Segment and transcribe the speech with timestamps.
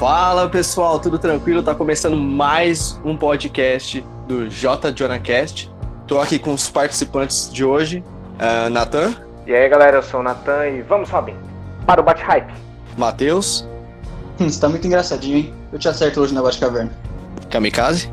[0.00, 1.62] Fala pessoal, tudo tranquilo?
[1.62, 5.70] Tá começando mais um podcast do J Jonacast.
[6.06, 8.02] Tô aqui com os participantes de hoje,
[8.38, 9.14] uh, Natan.
[9.46, 11.34] E aí galera, eu sou o Natan e vamos Robin,
[11.86, 12.50] para o Bate Hype.
[12.96, 13.68] Matheus.
[14.40, 15.54] Hum, você tá muito engraçadinho, hein?
[15.70, 16.92] Eu te acerto hoje na Bate Caverna.
[17.50, 18.10] Kamikaze.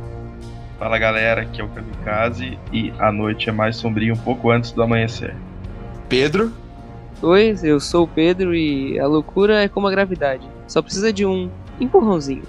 [0.78, 4.74] Fala galera, aqui é o Kamikaze e a noite é mais sombria um pouco antes
[4.74, 5.33] do amanhecer.
[6.10, 6.51] Pedro.
[7.21, 10.46] Oi, eu sou o Pedro e a loucura é como a gravidade.
[10.68, 12.43] Só precisa de um empurrãozinho.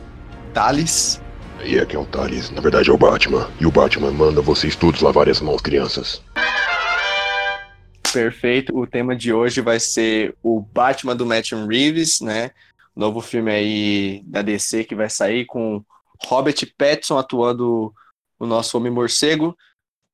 [0.53, 1.21] Thales.
[1.65, 3.49] E aqui é o Thales, na verdade é o Batman.
[3.61, 6.23] E o Batman manda vocês todos lavarem as mãos, crianças.
[8.13, 8.77] Perfeito.
[8.77, 12.51] O tema de hoje vai ser o Batman do Matthew Reeves, né?
[12.97, 15.83] Novo filme aí da DC que vai sair com
[16.25, 17.93] Robert Pattinson atuando
[18.39, 19.57] o nosso Homem Morcego.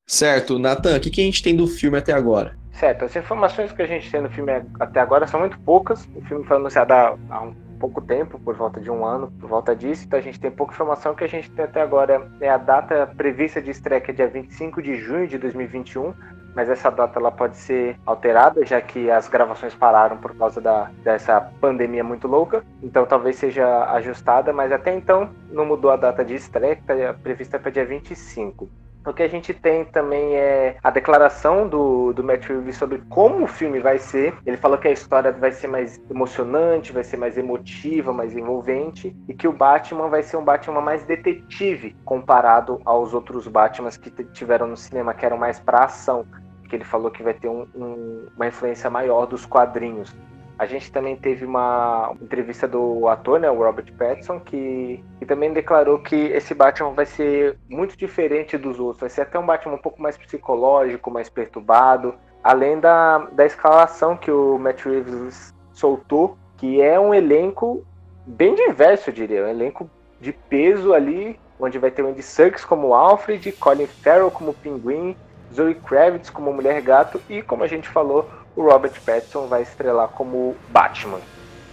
[0.07, 2.55] Certo, Nathan, o que, que a gente tem do filme até agora?
[2.73, 6.07] Certo, as informações que a gente tem no filme até agora são muito poucas.
[6.15, 9.75] O filme foi anunciado há um pouco tempo, por volta de um ano, por volta
[9.75, 11.13] disso, então a gente tem pouca informação.
[11.13, 14.13] O que a gente tem até agora é a data prevista de estreia, que é
[14.13, 16.13] dia 25 de junho de 2021,
[16.55, 20.89] mas essa data ela pode ser alterada, já que as gravações pararam por causa da,
[21.03, 26.23] dessa pandemia muito louca, então talvez seja ajustada, mas até então não mudou a data
[26.23, 28.69] de estreia, que está prevista para dia 25.
[29.05, 33.43] O que a gente tem também é a declaração do, do Matt Reeves sobre como
[33.43, 34.33] o filme vai ser.
[34.43, 39.15] Ele falou que a história vai ser mais emocionante, vai ser mais emotiva, mais envolvente,
[39.27, 44.09] e que o Batman vai ser um Batman mais detetive comparado aos outros Batmans que
[44.09, 46.25] tiveram no cinema, que eram mais para ação.
[46.67, 50.15] Que ele falou que vai ter um, um, uma influência maior dos quadrinhos.
[50.57, 55.51] A gente também teve uma entrevista do ator, né, o Robert Pattinson, que, que também
[55.51, 59.01] declarou que esse Batman vai ser muito diferente dos outros.
[59.01, 64.15] Vai ser até um Batman um pouco mais psicológico, mais perturbado, além da, da escalação
[64.15, 67.85] que o Matt Reeves soltou, que é um elenco
[68.25, 69.43] bem diverso, eu diria.
[69.43, 69.89] Um elenco
[70.21, 75.17] de peso ali, onde vai ter o Andy Serkis como Alfred, Colin Farrell como Pinguim,
[75.53, 80.09] Zoe Kravitz como Mulher Gato e, como a gente falou, o Robert Pattinson vai estrelar
[80.09, 81.19] como Batman.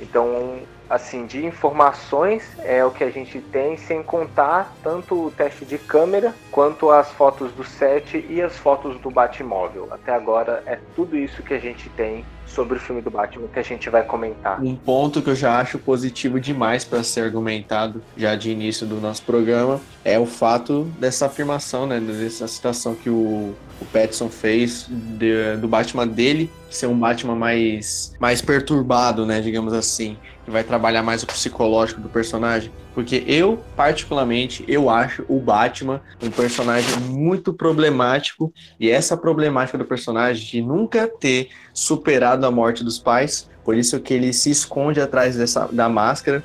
[0.01, 0.61] Então,
[0.91, 5.79] assim, de informações é o que a gente tem, sem contar tanto o teste de
[5.79, 9.89] câmera quanto as fotos do set e as fotos do Batmóvel.
[9.93, 12.25] Até agora é tudo isso que a gente tem
[12.55, 14.63] sobre o filme do Batman que a gente vai comentar.
[14.63, 19.01] Um ponto que eu já acho positivo demais para ser argumentado já de início do
[19.01, 24.87] nosso programa é o fato dessa afirmação, né, dessa citação que o, o Pattinson fez
[24.89, 30.17] de, do Batman dele ser um Batman mais, mais perturbado, né, digamos assim,
[30.53, 36.31] vai trabalhar mais o psicológico do personagem, porque eu particularmente eu acho o Batman um
[36.31, 38.53] personagem muito problemático.
[38.79, 43.99] E essa problemática do personagem de nunca ter superado a morte dos pais, por isso
[43.99, 46.45] que ele se esconde atrás dessa da máscara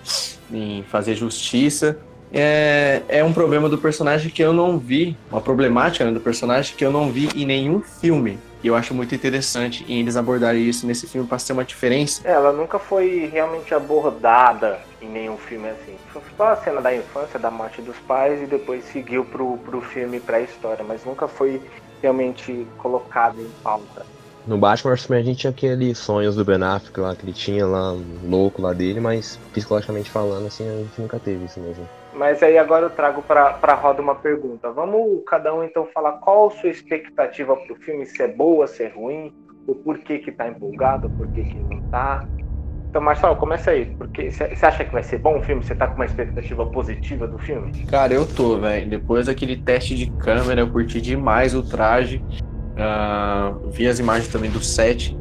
[0.51, 1.99] em fazer justiça
[2.33, 6.75] é, é um problema do personagem que eu não vi, uma problemática né, do personagem
[6.75, 8.39] que eu não vi em nenhum filme.
[8.63, 12.21] E eu acho muito interessante em eles abordarem isso nesse filme para ser uma diferença.
[12.27, 15.95] É, ela nunca foi realmente abordada em nenhum filme assim.
[16.11, 19.79] Foi só a cena da infância, da morte dos pais e depois seguiu pro, pro
[19.79, 21.61] filme, pra história, mas nunca foi
[22.01, 24.05] realmente colocada em pauta.
[24.47, 27.95] No Batman a gente tinha aqueles sonhos do Ben Affleck lá que ele tinha lá,
[28.23, 31.87] louco lá dele, mas psicologicamente falando, assim, a gente nunca teve isso mesmo.
[32.17, 34.71] Mas aí agora eu trago para a roda uma pergunta.
[34.71, 38.65] Vamos cada um então falar qual a sua expectativa para o filme, se é boa,
[38.65, 39.31] se é ruim,
[39.67, 42.27] o porquê que tá empolgado, o porquê que não tá.
[42.89, 43.85] Então, Marcelo, começa aí.
[43.85, 45.63] Porque você acha que vai ser bom o filme?
[45.63, 47.71] Você tá com uma expectativa positiva do filme?
[47.85, 48.89] Cara, eu tô, velho.
[48.89, 52.23] Depois daquele teste de câmera, eu curti demais o traje.
[52.73, 55.15] Uh, vi as imagens também do set.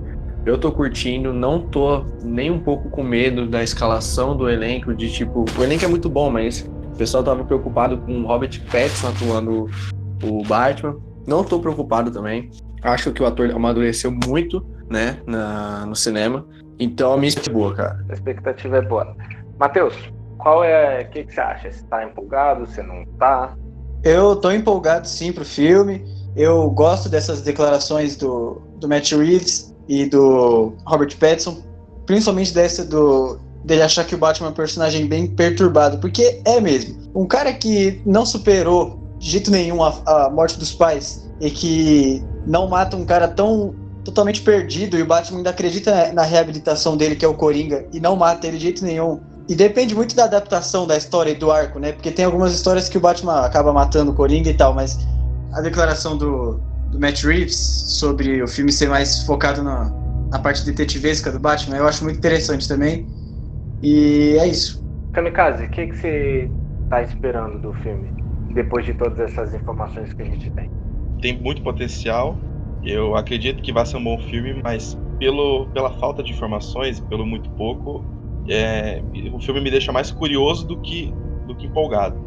[0.47, 5.13] Eu tô curtindo, não tô nem um pouco com medo da escalação do elenco, de
[5.13, 9.09] tipo, o elenco é muito bom, mas o pessoal tava preocupado com o Robert Pattinson
[9.09, 9.71] atuando
[10.23, 10.97] o Batman.
[11.27, 12.51] Não tô preocupado também.
[12.83, 16.47] Acho que o ator amadureceu muito, né, na, no cinema.
[16.79, 18.05] Então a minha expectativa é boa, cara.
[18.09, 19.17] A expectativa é boa.
[19.59, 19.95] Matheus,
[20.39, 21.03] qual é.
[21.03, 21.71] O que, que você acha?
[21.71, 22.67] Você tá empolgado?
[22.67, 23.55] Você não tá?
[24.03, 26.03] Eu tô empolgado sim pro filme.
[26.35, 31.63] Eu gosto dessas declarações do, do Matt Reeves e do Robert Pattinson,
[32.07, 36.61] principalmente dessa do, dele achar que o Batman é um personagem bem perturbado, porque é
[36.61, 36.97] mesmo.
[37.15, 42.25] Um cara que não superou de jeito nenhum a, a morte dos pais e que
[42.47, 43.75] não mata um cara tão
[44.05, 47.99] totalmente perdido e o Batman ainda acredita na reabilitação dele, que é o Coringa, e
[47.99, 49.21] não mata ele de jeito nenhum.
[49.49, 51.91] E depende muito da adaptação da história e do arco, né?
[51.91, 54.97] Porque tem algumas histórias que o Batman acaba matando o Coringa e tal, mas
[55.53, 56.61] a declaração do,
[56.91, 59.93] do Matt Reeves sobre o filme ser mais focado na,
[60.31, 63.07] na parte detetivesca do Batman, eu acho muito interessante também.
[63.83, 64.85] E é isso.
[65.13, 66.51] Kamikaze, o que, que você
[66.89, 68.13] tá esperando do filme?
[68.49, 70.71] Depois de todas essas informações que a gente tem.
[71.21, 72.39] Tem muito potencial.
[72.83, 77.27] Eu acredito que vai ser um bom filme, mas pelo, pela falta de informações, pelo
[77.27, 78.05] muito pouco,
[78.49, 79.03] é,
[79.33, 81.13] o filme me deixa mais curioso do que,
[81.47, 82.21] do que empolgado.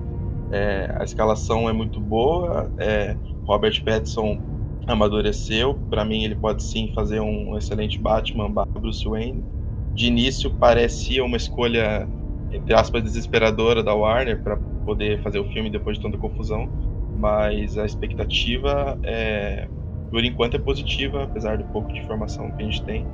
[0.51, 4.41] É, a escalação é muito boa, é, Robert Pattinson
[4.87, 9.45] amadureceu, para mim ele pode sim fazer um excelente Batman, Bruce Wayne.
[9.93, 12.07] De início parecia uma escolha
[12.51, 16.67] entre aspas desesperadora da Warner para poder fazer o filme depois de tanta confusão,
[17.15, 19.67] mas a expectativa é,
[20.09, 23.05] por enquanto é positiva, apesar do pouco de informação que a gente tem.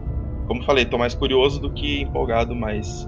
[0.47, 3.05] Como falei, estou mais curioso do que empolgado, mas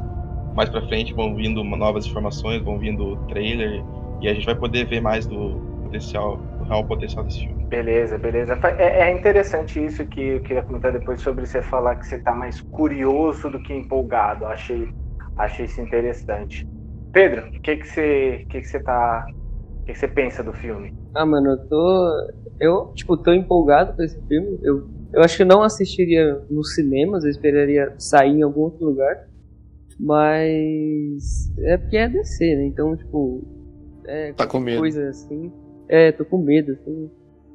[0.53, 3.83] mais para frente vão vindo novas informações, vão vindo trailer
[4.21, 7.65] e a gente vai poder ver mais do potencial, real potencial desse filme.
[7.67, 8.59] Beleza, beleza.
[8.77, 12.33] É, é, interessante isso que eu queria comentar depois sobre você falar que você está
[12.33, 14.45] mais curioso do que empolgado.
[14.45, 14.89] Achei,
[15.35, 16.67] achei isso interessante.
[17.11, 20.53] Pedro, o que que você, que que você tá, o que, que você pensa do
[20.53, 20.93] filme?
[21.13, 22.27] Ah, mano, eu tô,
[22.59, 24.59] eu tipo tô empolgado com esse filme.
[24.61, 29.15] Eu, eu acho que não assistiria nos cinemas, eu esperaria sair em algum outro lugar.
[29.99, 32.65] Mas é porque é DC, né?
[32.65, 33.41] Então, tipo,
[34.05, 34.79] é tá com medo.
[34.79, 35.51] coisa assim.
[35.89, 37.09] É, tô com medo, assim.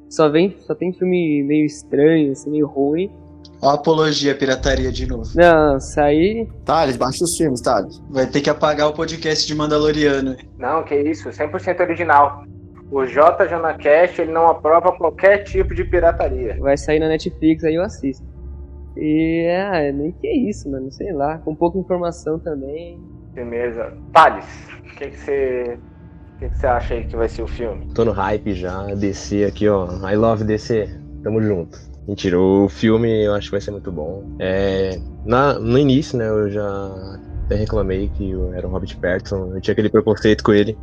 [0.09, 3.11] Só vem, só tem filme meio estranho, assim, meio ruim.
[3.61, 5.29] Ó a apologia à pirataria de novo.
[5.35, 6.47] Não, sair.
[6.65, 8.01] Thales, baixa os filmes, Thales.
[8.09, 10.35] Vai ter que apagar o podcast de Mandaloriano.
[10.57, 12.43] Não, que isso, 100% original.
[12.91, 16.57] O J Janacast, ele não aprova qualquer tipo de pirataria.
[16.59, 18.23] Vai sair na Netflix, aí eu assisto.
[18.95, 21.39] E é, nem que é isso, mano, sei lá.
[21.39, 22.99] Com pouca informação também.
[23.33, 23.93] Beleza.
[24.13, 24.45] Thales,
[24.79, 25.79] o que, que você
[26.43, 27.87] que, que você acha aí que vai ser o filme?
[27.93, 29.87] Tô no hype já, DC aqui, ó.
[30.09, 30.89] I love DC.
[31.23, 31.77] Tamo junto.
[32.07, 34.35] Mentira, o filme eu acho que vai ser muito bom.
[34.39, 36.91] É, na, no início, né, eu já
[37.45, 40.77] até reclamei que eu era o Robert Pattinson, eu tinha aquele preconceito com ele.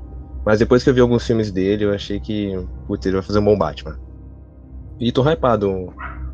[0.45, 2.53] Mas depois que eu vi alguns filmes dele, eu achei que,
[2.87, 3.99] putz, ele vai fazer um bom Batman.
[4.99, 5.93] E tô hypado.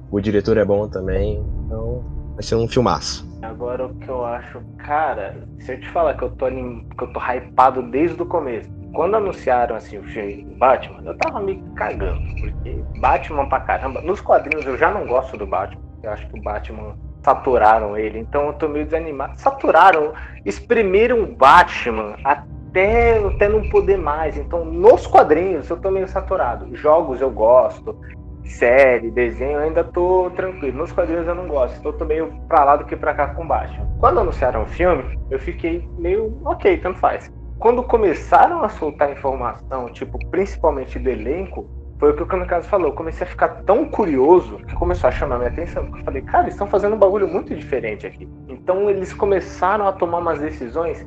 [0.09, 3.27] O diretor é bom também, então vai ser um filmaço.
[3.43, 7.13] Agora o que eu acho, cara, se eu te falar que eu tô, que eu
[7.13, 12.23] tô hypado desde o começo, quando anunciaram assim o filme Batman, eu tava me cagando,
[12.41, 14.01] porque Batman pra caramba.
[14.01, 15.83] Nos quadrinhos eu já não gosto do Batman.
[16.03, 19.35] Eu acho que o Batman saturaram ele, então eu tô meio desanimado.
[19.37, 20.15] Saturaram,
[20.47, 24.39] exprimiram o Batman até, até não poder mais.
[24.39, 26.75] Então, nos quadrinhos eu tô meio saturado.
[26.75, 28.01] Jogos eu gosto,
[28.45, 30.79] série, desenho, ainda tô tranquilo.
[30.79, 33.47] Nos quadrinhos eu não gosto, então tô meio pra lá do que pra cá com
[33.47, 33.87] Batman.
[34.01, 39.87] Quando anunciaram o filme, eu fiquei meio ok, tanto faz quando começaram a soltar informação,
[39.89, 41.69] tipo, principalmente do elenco,
[41.99, 42.89] foi o que o Kamikaze falou.
[42.89, 45.85] Eu comecei a ficar tão curioso que começou a chamar minha atenção.
[45.87, 48.29] Eu falei, cara, eles estão fazendo um bagulho muito diferente aqui.
[48.49, 51.07] Então eles começaram a tomar umas decisões.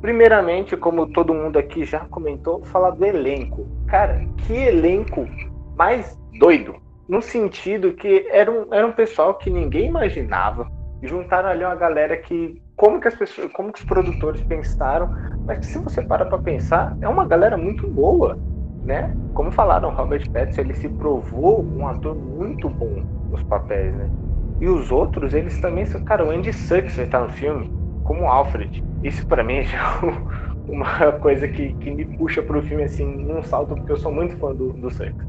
[0.00, 3.66] Primeiramente, como todo mundo aqui já comentou, falar do elenco.
[3.86, 5.26] Cara, que elenco
[5.76, 6.74] mais doido.
[7.08, 10.68] No sentido que era um, era um pessoal que ninguém imaginava.
[11.02, 15.08] Juntaram ali uma galera que como que as pessoas, como que os produtores pensaram,
[15.46, 18.38] mas se você para para pensar, é uma galera muito boa,
[18.82, 19.14] né?
[19.32, 24.10] Como falaram, Robert Pattinson, ele se provou um ator muito bom nos papéis, né?
[24.60, 28.82] E os outros, eles também cara, o Andy Serkis vai estar no filme como Alfred.
[29.02, 29.64] Isso para mim é
[30.66, 34.36] uma coisa que, que me puxa pro filme assim, num salto, porque eu sou muito
[34.38, 35.24] fã do, do Serkis.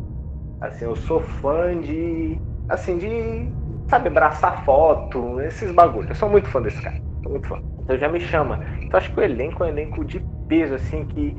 [0.59, 3.55] Assim, eu sou fã de assim de
[3.89, 6.09] sabe, abraçar foto, esses bagulhos.
[6.09, 7.59] Eu sou muito fã desse cara muito fã.
[7.83, 8.59] Então já me chama.
[8.85, 11.35] Então acho que o elenco é um elenco de peso, assim, que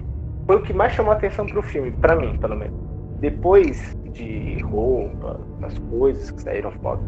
[0.47, 2.75] foi o que mais chamou a atenção pro filme, para mim, pelo menos.
[3.21, 7.03] Depois de roupa, das coisas que saíram foto,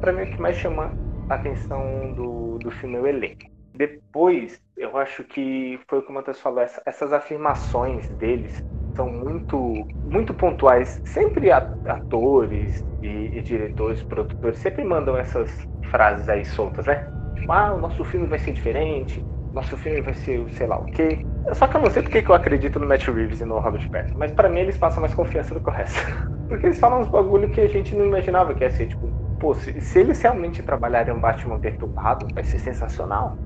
[0.00, 0.94] para mim o que mais chama
[1.28, 3.44] a atenção do, do filme é o elenco.
[3.74, 8.62] Depois, eu acho que foi o que o Matheus falou, essa, essas afirmações deles
[8.96, 11.00] são muito muito pontuais.
[11.04, 15.50] Sempre atores e, e diretores, produtores, sempre mandam essas
[15.90, 17.04] frases aí soltas, né?
[17.48, 21.26] Ah, o nosso filme vai ser diferente, nosso filme vai ser sei lá o quê.
[21.52, 23.88] Só que eu não sei porque que eu acredito no Matt Reeves e no Robert
[23.90, 25.98] Pattinson, mas para mim eles passam mais confiança do que o resto.
[26.46, 29.54] Porque eles falam uns bagulho que a gente não imaginava que ia ser, tipo, pô,
[29.54, 33.38] se, se eles realmente trabalharem um Batman perturbado, vai ser sensacional.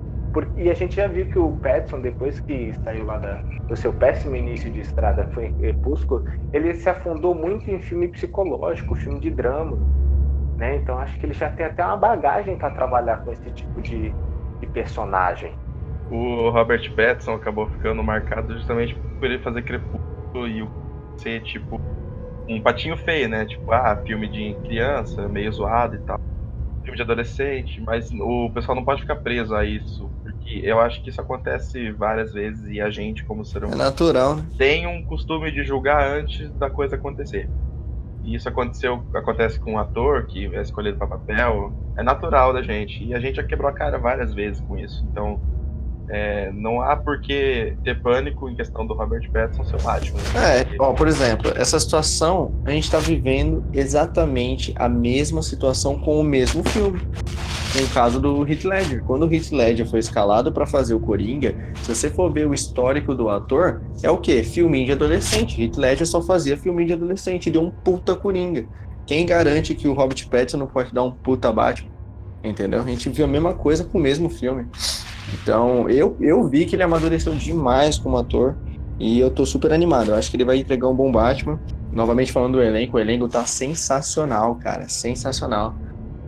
[0.56, 3.92] E a gente já viu que o Pattinson, depois que saiu lá da, do seu
[3.92, 9.20] péssimo início de estrada, foi em Crepúsculo, ele se afundou muito em filme psicológico, filme
[9.20, 9.80] de drama.
[10.58, 10.76] Né?
[10.76, 14.12] Então acho que ele já tem até uma bagagem para trabalhar com esse tipo de,
[14.60, 15.54] de personagem.
[16.10, 20.68] O Robert Pattinson acabou ficando marcado justamente por ele fazer Crepúsculo e
[21.18, 21.80] ser tipo
[22.48, 23.44] um patinho feio, né?
[23.44, 26.18] Tipo, ah, filme de criança, meio zoado e tal.
[26.82, 30.80] Filme de adolescente, mas o pessoal não pode ficar preso a isso, porque que eu
[30.80, 34.44] acho que isso acontece várias vezes e a gente, como ser É humano, natural, né?
[34.56, 37.48] tem um costume de julgar antes da coisa acontecer.
[38.22, 42.62] E isso aconteceu, acontece com um ator que é escolhido para papel, é natural da
[42.62, 43.04] gente.
[43.04, 45.04] E a gente já quebrou a cara várias vezes com isso.
[45.06, 45.40] Então,
[46.08, 50.18] é, não há por que ter pânico em questão do Robert Pattinson ser o Batman.
[50.36, 56.18] É, ó, por exemplo, essa situação, a gente tá vivendo exatamente a mesma situação com
[56.18, 57.00] o mesmo filme.
[57.78, 59.04] No caso do Heath Ledger.
[59.04, 62.54] Quando o Heath Ledger foi escalado pra fazer o Coringa, se você for ver o
[62.54, 64.42] histórico do ator, é o quê?
[64.42, 65.62] Filminho de adolescente.
[65.62, 68.66] Heath Ledger só fazia filminho de adolescente, deu um puta Coringa.
[69.06, 71.90] Quem garante que o Robert Pattinson não pode dar um puta Batman?
[72.42, 72.80] Entendeu?
[72.80, 74.66] A gente viu a mesma coisa com o mesmo filme.
[75.32, 78.56] Então, eu, eu vi que ele amadureceu demais como ator
[78.98, 80.10] e eu tô super animado.
[80.10, 81.58] Eu acho que ele vai entregar um bom Batman.
[81.92, 85.74] Novamente falando do elenco, o elenco tá sensacional, cara, sensacional.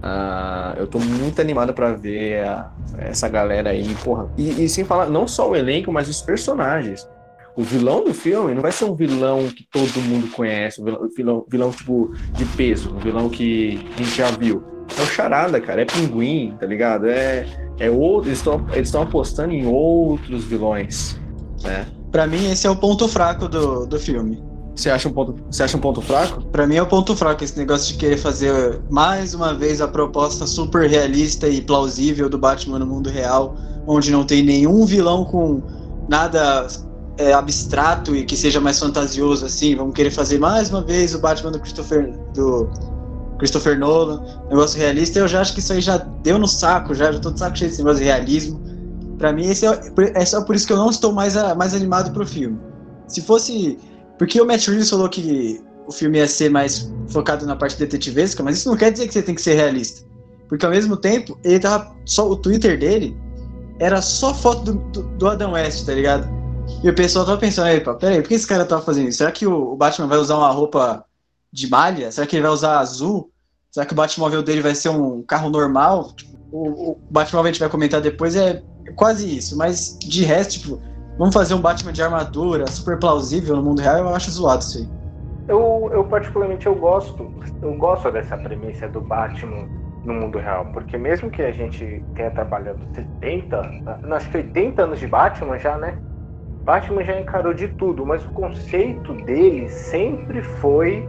[0.02, 4.28] Ah, eu tô muito animado pra ver a- essa galera aí, porra.
[4.38, 7.06] E, e sem falar, não só o elenco, mas os personagens.
[7.56, 11.08] O vilão do filme não vai ser um vilão que todo mundo conhece, um vilão,
[11.14, 14.62] vilão, vilão, tipo de peso, um vilão que a gente já viu.
[14.98, 17.06] É o Charada, cara, é Pinguim, tá ligado?
[17.08, 17.46] É,
[17.78, 21.18] é outro, eles estão apostando em outros vilões,
[21.62, 21.86] né?
[22.10, 24.42] Pra mim, esse é o ponto fraco do, do filme.
[24.74, 26.42] Você acha um ponto, você acha um ponto fraco?
[26.46, 29.86] Pra mim é o ponto fraco esse negócio de querer fazer mais uma vez a
[29.86, 33.56] proposta super realista e plausível do Batman no mundo real,
[33.86, 35.62] onde não tem nenhum vilão com
[36.08, 36.66] nada
[37.18, 39.76] é, abstrato e que seja mais fantasioso assim.
[39.76, 42.70] Vamos querer fazer mais uma vez o Batman do Christopher do
[43.40, 45.18] Christopher Nolan, negócio realista.
[45.18, 47.58] Eu já acho que isso aí já deu no saco, já, já tô de saco
[47.58, 48.60] cheio desse negócio de realismo.
[49.18, 49.80] Pra mim esse é,
[50.14, 52.58] é só por isso que eu não estou mais, mais animado pro filme.
[53.08, 53.76] Se fosse
[54.20, 58.42] porque o Matt Reeves falou que o filme ia ser mais focado na parte detetivesca,
[58.42, 60.06] mas isso não quer dizer que você tem que ser realista.
[60.46, 61.96] Porque ao mesmo tempo, ele tava.
[62.04, 63.16] Só o Twitter dele
[63.78, 66.28] era só foto do, do, do Adam West, tá ligado?
[66.84, 69.18] E o pessoal tava pensando, aí, peraí, por que esse cara tava fazendo isso?
[69.18, 71.02] Será que o, o Batman vai usar uma roupa
[71.50, 72.12] de malha?
[72.12, 73.29] Será que ele vai usar azul?
[73.70, 76.12] Será que o Batmóvel dele vai ser um carro normal?
[76.16, 78.60] Tipo, O, o Batmóvel a gente vai comentar depois, é
[78.96, 79.56] quase isso.
[79.56, 80.80] Mas de resto, tipo,
[81.16, 84.78] vamos fazer um Batman de armadura super plausível no mundo real, eu acho zoado isso
[84.78, 84.88] aí.
[85.48, 87.30] Eu, eu particularmente eu gosto,
[87.62, 89.68] eu gosto dessa premissa do Batman
[90.04, 93.70] no mundo real, porque mesmo que a gente tenha trabalhado 70,
[94.04, 95.94] não, acho que 80 anos de Batman já, né?
[96.64, 101.06] Batman já encarou de tudo, mas o conceito dele sempre foi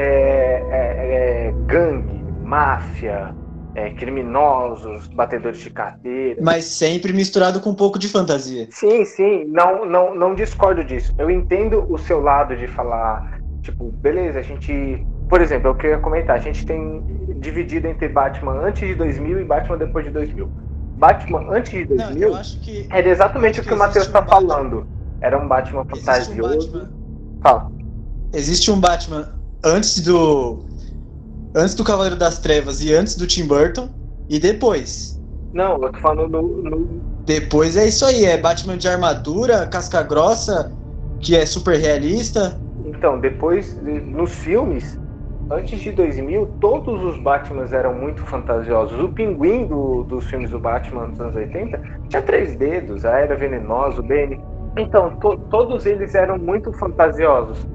[0.00, 3.34] é, é, é, gangue, máfia,
[3.74, 6.40] é, criminosos, batedores de carteira.
[6.42, 8.66] Mas sempre misturado com um pouco de fantasia.
[8.70, 11.14] Sim, sim, não, não, não discordo disso.
[11.18, 15.06] Eu entendo o seu lado de falar, tipo, beleza, a gente.
[15.28, 17.02] Por exemplo, é que eu ia comentar, a gente tem
[17.38, 20.50] dividido entre Batman antes de 2000 e Batman depois de 2000.
[20.96, 22.88] Batman antes de 2000 acho que.
[22.90, 24.86] era exatamente o que o Matheus existe tá um Batman- falando.
[25.20, 26.72] Era um Batman Existe um fantasioso.
[26.72, 26.90] Batman.
[27.42, 27.70] Fala.
[28.32, 30.66] Existe um Batman antes do.
[31.54, 33.90] Antes do Cavaleiro das Trevas e antes do Tim Burton.
[34.28, 35.18] E depois.
[35.52, 40.02] Não, eu tô falando no, no- Depois é isso aí, é Batman de armadura, casca
[40.02, 40.74] grossa,
[41.20, 42.60] que é super realista.
[42.84, 44.98] Então, depois, nos filmes,
[45.50, 48.98] antes de 2000, todos os Batmans eram muito fantasiosos.
[49.00, 53.36] O pinguim do- dos filmes do Batman dos anos 80 tinha três dedos, a Era
[53.36, 54.38] Venenosa, o Bane.
[54.76, 57.66] Então, to- todos eles eram muito fantasiosos.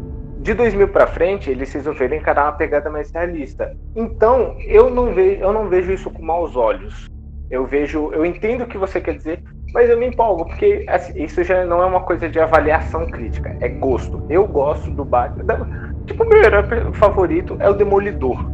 [0.43, 3.71] De 2000 pra frente, eles resolveram encarar uma pegada mais realista.
[3.95, 7.05] Então, eu não vejo, eu não vejo isso com maus olhos.
[7.49, 9.41] Eu vejo, eu entendo o que você quer dizer,
[9.73, 13.55] mas eu me empolgo, porque assim, isso já não é uma coisa de avaliação crítica,
[13.61, 14.21] é gosto.
[14.29, 15.65] Eu gosto do Batman.
[16.05, 18.51] Tipo, meu herói favorito é o Demolidor.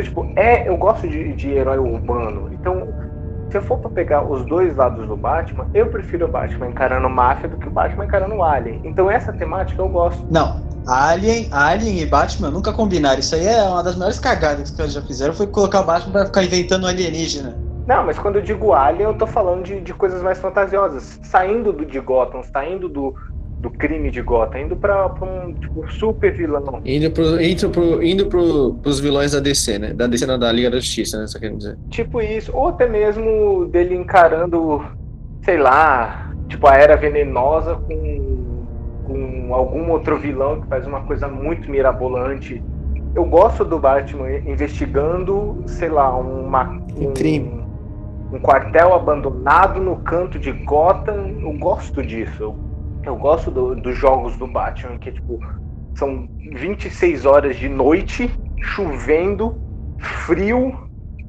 [0.00, 2.48] Tipo, é, eu gosto de, de herói urbano.
[2.54, 2.88] Então,
[3.50, 7.10] se eu for pra pegar os dois lados do Batman, eu prefiro o Batman encarando
[7.10, 8.80] máfia do que o Batman encarando o Alien.
[8.82, 10.24] Então, essa temática eu gosto.
[10.30, 13.20] Não, Alien, Alien e Batman nunca combinaram.
[13.20, 15.32] Isso aí é uma das maiores cagadas que os caras já fizeram.
[15.32, 17.56] Foi colocar o Batman pra ficar inventando alienígena.
[17.86, 21.18] Não, mas quando eu digo Alien, eu tô falando de, de coisas mais fantasiosas.
[21.22, 23.14] Saindo do, de Gotham, saindo do,
[23.58, 26.80] do crime de Gotham, indo pra, pra um tipo, super vilão.
[26.84, 29.94] Indo, pro, indo, pro, indo pro, pros vilões da DC, né?
[29.94, 31.26] Da DC não, da Liga da Justiça, né?
[31.26, 31.76] Só querendo dizer.
[31.90, 32.50] Tipo isso.
[32.54, 34.84] Ou até mesmo dele encarando,
[35.44, 38.31] sei lá, tipo a Era Venenosa com,
[39.50, 42.62] algum outro vilão que faz uma coisa muito mirabolante.
[43.14, 47.64] Eu gosto do Batman investigando, sei lá, uma, Um crime.
[48.30, 51.28] um quartel abandonado no canto de Gotham.
[51.40, 52.42] Eu gosto disso.
[52.42, 52.58] Eu,
[53.04, 55.38] eu gosto do- dos jogos do Batman, que tipo,
[55.96, 58.30] são 26 horas de noite,
[58.60, 59.60] chovendo,
[59.98, 60.78] frio.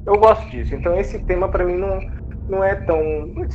[0.06, 0.74] Eu gosto disso.
[0.76, 2.00] Então esse tema pra mim não,
[2.48, 3.00] não é tão.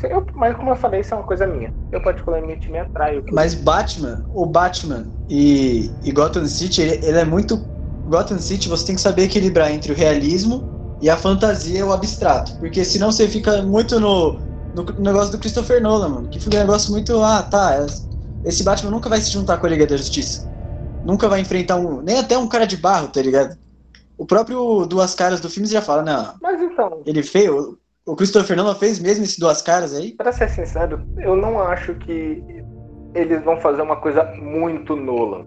[0.04, 1.72] Eu, mas como eu falei, isso é uma coisa minha.
[1.92, 3.24] Eu particularmente me atraio.
[3.32, 7.68] Mas Batman, o Batman e, e Gotham City, ele, ele, é muito.
[8.06, 10.66] Gotham City você tem que saber equilibrar entre o realismo
[11.00, 12.52] e a fantasia, o abstrato.
[12.58, 14.40] Porque senão você fica muito no,
[14.72, 16.28] no, no negócio do Christopher Nolan, mano.
[16.28, 17.22] Que fica um negócio muito.
[17.22, 17.86] Ah, tá.
[18.44, 20.48] Esse Batman nunca vai se juntar com a Liga da Justiça.
[21.04, 22.00] Nunca vai enfrentar um.
[22.00, 23.56] Nem até um cara de barro, tá ligado?
[24.16, 26.34] O próprio Duas Caras do filme já fala, não.
[26.42, 27.02] Mas então.
[27.06, 27.78] Ele feio.
[28.08, 30.12] O Christopher Nolan fez mesmo esse Duas Caras aí?
[30.12, 32.42] Pra ser sincero, eu não acho que
[33.14, 35.44] eles vão fazer uma coisa muito Nolan.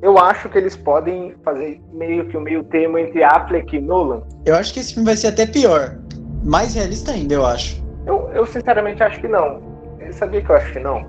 [0.00, 3.80] Eu acho que eles podem fazer meio que o um meio termo entre Affleck e
[3.80, 4.22] Nolan.
[4.44, 5.98] Eu acho que esse filme vai ser até pior.
[6.44, 7.84] Mais realista ainda, eu acho.
[8.06, 9.60] Eu, eu sinceramente acho que não.
[9.98, 11.04] Eu sabia que eu acho que não?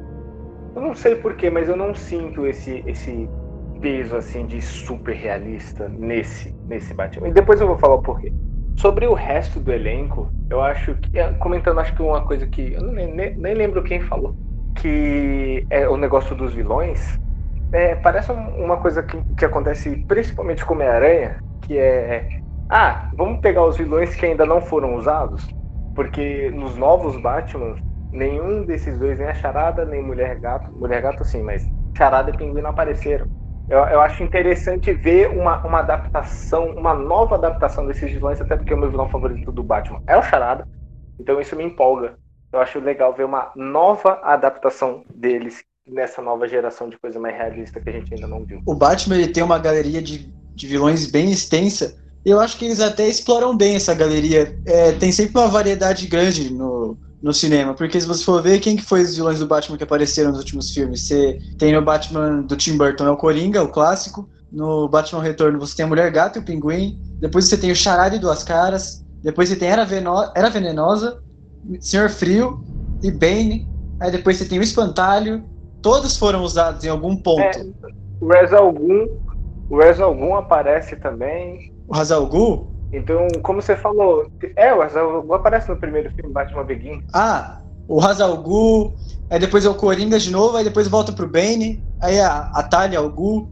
[0.76, 3.30] Eu não sei porquê, mas eu não sinto esse, esse
[3.82, 7.28] peso assim de super realista nesse, nesse Batman.
[7.28, 8.34] E depois eu vou falar o porquê.
[8.80, 11.18] Sobre o resto do elenco, eu acho que.
[11.18, 12.74] É, comentando, acho que uma coisa que.
[12.74, 14.38] Eu nem, nem, nem lembro quem falou.
[14.76, 17.18] Que é o negócio dos vilões.
[17.72, 22.30] É, parece uma coisa que, que acontece principalmente com Homem-Aranha, que é.
[22.70, 25.48] Ah, vamos pegar os vilões que ainda não foram usados.
[25.96, 27.76] Porque nos novos Batman,
[28.12, 30.72] nenhum desses dois, nem a Charada, nem Mulher Gato.
[30.78, 31.68] Mulher Gato sim, mas
[31.98, 33.28] Charada e Pinguim não apareceram.
[33.70, 38.74] Eu, eu, acho interessante ver uma, uma adaptação, uma nova adaptação desses vilões, até porque
[38.74, 40.66] o meu vilão favorito do Batman é o Charada.
[41.20, 42.18] Então isso me empolga.
[42.52, 47.80] Eu acho legal ver uma nova adaptação deles nessa nova geração de coisa mais realista
[47.82, 48.62] que a gente ainda não viu.
[48.66, 51.98] O Batman ele tem uma galeria de, de vilões bem extensa.
[52.26, 54.58] E eu acho que eles até exploram bem essa galeria.
[54.66, 57.74] É, tem sempre uma variedade grande no, no cinema.
[57.74, 60.40] Porque se você for ver quem que foi os vilões do Batman que apareceram nos
[60.40, 64.30] últimos filmes, você tem no Batman do Tim Burton é o Coringa, o clássico.
[64.52, 67.00] No Batman Retorno você tem a Mulher Gato e o Pinguim.
[67.20, 69.06] Depois você tem o Charada e Duas Caras.
[69.22, 71.22] Depois você tem Era, Veno Era Venenosa,
[71.80, 72.64] Senhor Frio
[73.04, 73.68] e Bane.
[74.00, 75.44] Aí depois você tem o Espantalho.
[75.82, 77.42] Todos foram usados em algum ponto.
[77.42, 77.66] É,
[78.22, 79.08] o Rezal Gun,
[79.70, 81.74] o Rezal Gun aparece também.
[81.88, 82.77] O Hazal Gu?
[82.92, 87.02] Então, como você falou, é, o Hazal aparece no primeiro filme, Batman Begin.
[87.14, 88.44] Ah, o Hazal
[89.30, 92.64] aí depois é o Coringa de novo, aí depois volta pro Bane, aí a, a
[92.64, 93.52] Talia, o Gu.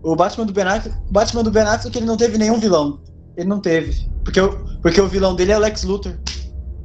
[0.00, 3.00] O Batman do Ben Affleck, o Batman do Ben Affleck, ele não teve nenhum vilão.
[3.36, 3.96] Ele não teve.
[4.24, 4.40] Porque,
[4.80, 6.18] porque o vilão dele é o Lex Luthor.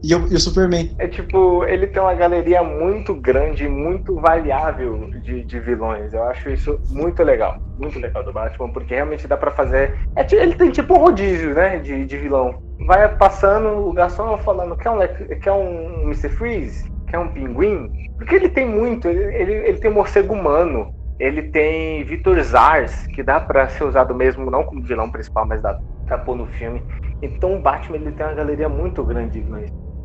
[0.04, 0.94] E o, e o, Superman.
[1.00, 6.14] É tipo, ele tem uma galeria muito grande, muito variável de, de vilões.
[6.14, 7.58] Eu acho isso muito legal.
[7.80, 9.98] Muito legal do Batman, porque realmente dá para fazer.
[10.18, 11.78] É, ele tem tipo um rodízio, né?
[11.78, 12.62] De, de vilão.
[12.86, 15.00] Vai passando o garçom falando: quer um,
[15.40, 16.28] quer um Mr.
[16.28, 16.92] Freeze?
[17.08, 17.90] Quer um pinguim?
[18.18, 19.08] Porque ele tem muito.
[19.08, 20.94] Ele, ele, tem um morcego humano.
[21.18, 25.62] Ele tem Vitor Zars, que dá para ser usado mesmo, não como vilão principal, mas
[25.62, 26.84] dá pra pôr no filme.
[27.22, 29.50] Então o Batman ele tem uma galeria muito grande de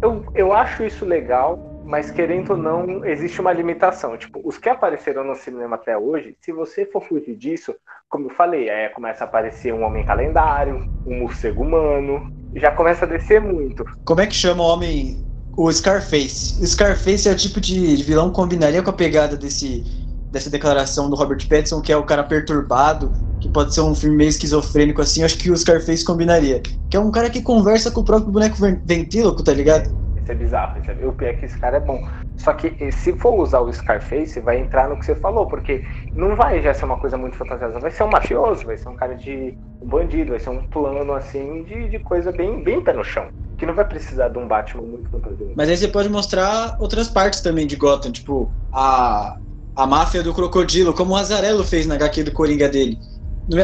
[0.02, 4.16] eu, eu acho isso legal, mas querendo ou não, existe uma limitação.
[4.16, 7.74] Tipo, os que apareceram no cinema até hoje, se você for fugir disso,
[8.08, 13.04] como eu falei, é, começa a aparecer um homem calendário, um morcego humano, já começa
[13.04, 13.84] a descer muito.
[14.04, 15.24] Como é que chama o homem?
[15.56, 16.62] O Scarface.
[16.62, 19.84] O Scarface é o tipo de vilão que combinaria com a pegada desse,
[20.30, 24.16] dessa declaração do Robert Pattinson, que é o cara perturbado, que pode ser um filme
[24.16, 26.62] meio esquizofrênico assim, acho que o Scarface combinaria.
[26.90, 29.96] Que é um cara que conversa com o próprio boneco ventríloco, tá ligado?
[30.20, 31.06] Isso é bizarro, isso é...
[31.06, 32.06] o pior é que esse cara é bom.
[32.36, 36.36] Só que se for usar o Scarface, vai entrar no que você falou, porque não
[36.36, 39.14] vai já ser uma coisa muito fantasiosa, vai ser um mafioso, vai ser um cara
[39.14, 43.02] de um bandido, vai ser um plano assim de, de coisa bem, bem pé no
[43.02, 43.28] chão.
[43.56, 45.52] Que não vai precisar de um Batman muito fantasioso.
[45.56, 49.36] Mas aí você pode mostrar outras partes também de Gotham, tipo a,
[49.78, 52.98] a máfia do crocodilo, como o Azarello fez na HQ do Coringa dele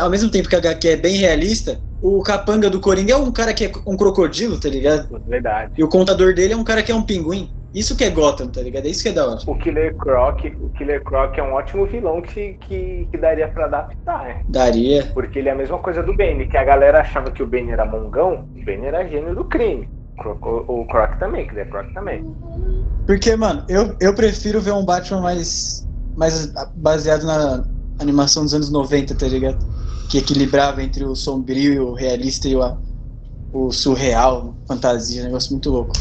[0.01, 3.31] ao mesmo tempo que a HQ é bem realista, o capanga do Coringa é um
[3.31, 5.21] cara que é um crocodilo, tá ligado?
[5.27, 5.73] Verdade.
[5.77, 7.51] E o contador dele é um cara que é um pinguim.
[7.75, 8.87] Isso que é Gotham, tá ligado?
[8.87, 9.41] É isso que é da hora.
[9.47, 13.65] O Killer Croc, o Killer Croc é um ótimo vilão que, que, que daria para
[13.65, 14.43] adaptar, né?
[14.49, 15.11] Daria.
[15.13, 17.73] Porque ele é a mesma coisa do Bane, que a galera achava que o Bane
[17.73, 19.89] era mongão, o Bane era gênio do crime.
[20.25, 22.25] O, o Croc também, Killer Croc também.
[23.07, 25.84] Porque, mano, eu, eu prefiro ver um Batman mais,
[26.17, 27.65] mais baseado na,
[27.99, 29.65] animação dos anos 90, tá ligado?
[30.09, 32.77] Que equilibrava entre o sombrio, o realista e o,
[33.53, 35.93] o surreal, fantasia, um negócio muito louco.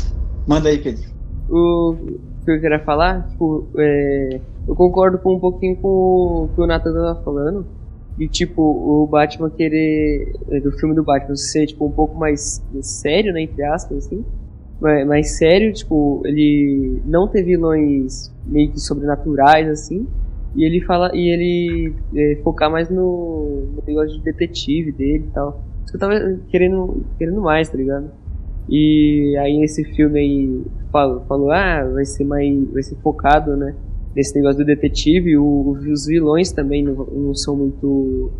[0.47, 1.03] Manda aí, Pedro.
[1.49, 1.95] O
[2.43, 6.67] que eu queria falar, tipo, é, eu concordo com um pouquinho com o que o
[6.67, 7.65] Nathan tava falando.
[8.17, 10.33] E tipo, o Batman querer.
[10.51, 13.41] É, do filme do Batman ser tipo um pouco mais sério, né?
[13.41, 14.23] Entre aspas, assim.
[14.81, 20.05] Mais, mais sério, tipo, ele não ter vilões meio que sobrenaturais, assim
[20.55, 25.31] e ele fala e ele é, focar mais no, no negócio de detetive dele e
[25.31, 25.63] tal.
[25.91, 26.13] Eu tava
[26.49, 28.09] querendo, querendo mais, tá ligado?
[28.69, 32.71] E aí esse filme aí falou, falou ah, vai ser mais.
[32.71, 33.75] vai ser focado, né?
[34.15, 38.31] Nesse negócio do detetive, o, os vilões também não, não são muito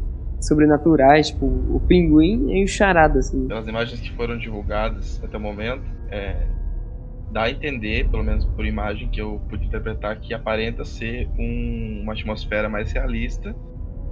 [0.48, 3.48] sobrenaturais, tipo o pinguim e o charada, assim.
[3.48, 6.46] Pelas imagens que foram divulgadas até o momento, é,
[7.32, 12.02] dá a entender, pelo menos por imagem que eu pude interpretar, que aparenta ser um,
[12.04, 13.56] uma atmosfera mais realista,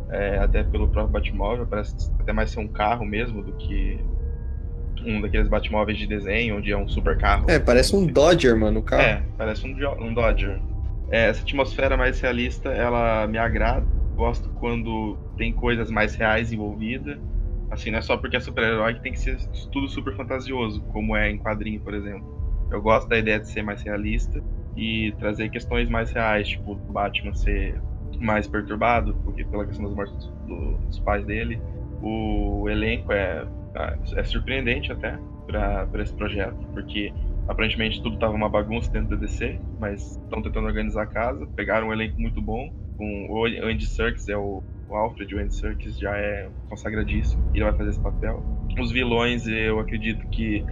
[0.09, 3.99] é, até pelo próprio Batmóvel, parece até mais ser um carro mesmo do que
[5.05, 7.45] um daqueles Batmóveis de desenho, onde é um super carro.
[7.49, 9.01] É, parece um Dodger, mano, o carro.
[9.01, 10.59] É, parece um, um Dodger.
[11.09, 13.85] É, essa atmosfera mais realista, ela me agrada.
[14.21, 17.17] Gosto quando tem coisas mais reais envolvidas.
[17.71, 19.39] Assim, não é só porque é super-herói que tem que ser
[19.71, 22.23] tudo super fantasioso, como é em quadrinho, por exemplo.
[22.69, 24.39] Eu gosto da ideia de ser mais realista
[24.77, 27.81] e trazer questões mais reais, tipo o Batman ser
[28.19, 30.15] mais perturbado, porque pela questão das mortes
[30.47, 31.59] do, dos pais dele.
[31.99, 33.47] O elenco é,
[34.17, 37.11] é surpreendente até para esse projeto, porque
[37.47, 41.87] aparentemente tudo estava uma bagunça dentro da DC, mas estão tentando organizar a casa, pegaram
[41.87, 45.97] um elenco muito bom, com o Andy Serkis é o, o Alfred, o Andy Serkis
[45.97, 48.43] já é consagradíssimo, e ele vai fazer esse papel.
[48.79, 50.63] Os vilões, eu acredito que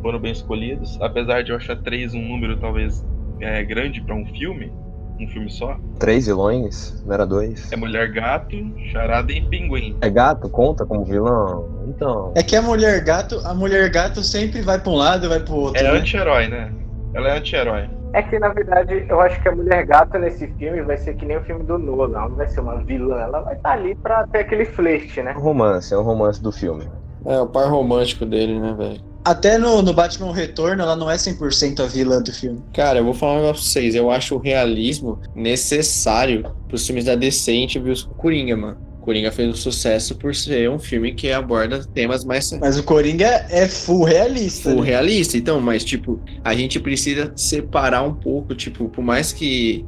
[0.00, 3.04] foram bem escolhidos, apesar de eu achar três um número talvez
[3.40, 4.72] é, grande para um filme,
[5.20, 5.78] um filme só.
[5.98, 7.02] Três vilões?
[7.04, 7.70] Não era dois?
[7.70, 8.56] É Mulher Gato,
[8.90, 9.96] Charada e Pinguim.
[10.00, 10.48] É gato?
[10.48, 11.84] Conta como vilão?
[11.88, 12.32] Então.
[12.34, 15.40] É que a Mulher Gato, a Mulher Gato sempre vai pra um lado e vai
[15.40, 15.80] pro outro.
[15.80, 15.98] É né?
[15.98, 16.72] anti-herói, né?
[17.14, 17.88] Ela é anti-herói.
[18.14, 21.24] É que, na verdade, eu acho que a Mulher Gato nesse filme vai ser que
[21.24, 22.18] nem o filme do Nolan.
[22.18, 25.30] Ela não vai ser uma vilã, ela vai estar ali pra ter aquele flerte, né?
[25.30, 26.86] É romance, é um romance do filme.
[27.24, 29.00] É, o par romântico dele, né, velho?
[29.24, 32.60] Até no, no Batman Retorno, ela não é 100% a vilã do filme.
[32.74, 33.94] Cara, eu vou falar um negócio pra vocês.
[33.94, 37.50] Eu acho o realismo necessário pros filmes da DC.
[37.50, 38.91] A gente viu o Coringa, mano.
[39.02, 43.46] Coringa fez um sucesso por ser um filme que aborda temas mais Mas o Coringa
[43.50, 44.70] é full realista.
[44.70, 44.90] full né?
[44.90, 45.36] realista.
[45.36, 49.84] Então, mas tipo, a gente precisa separar um pouco, tipo, por mais que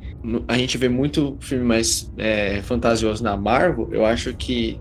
[0.48, 4.78] a gente vê muito filme mais é, fantasioso na Marvel, eu acho que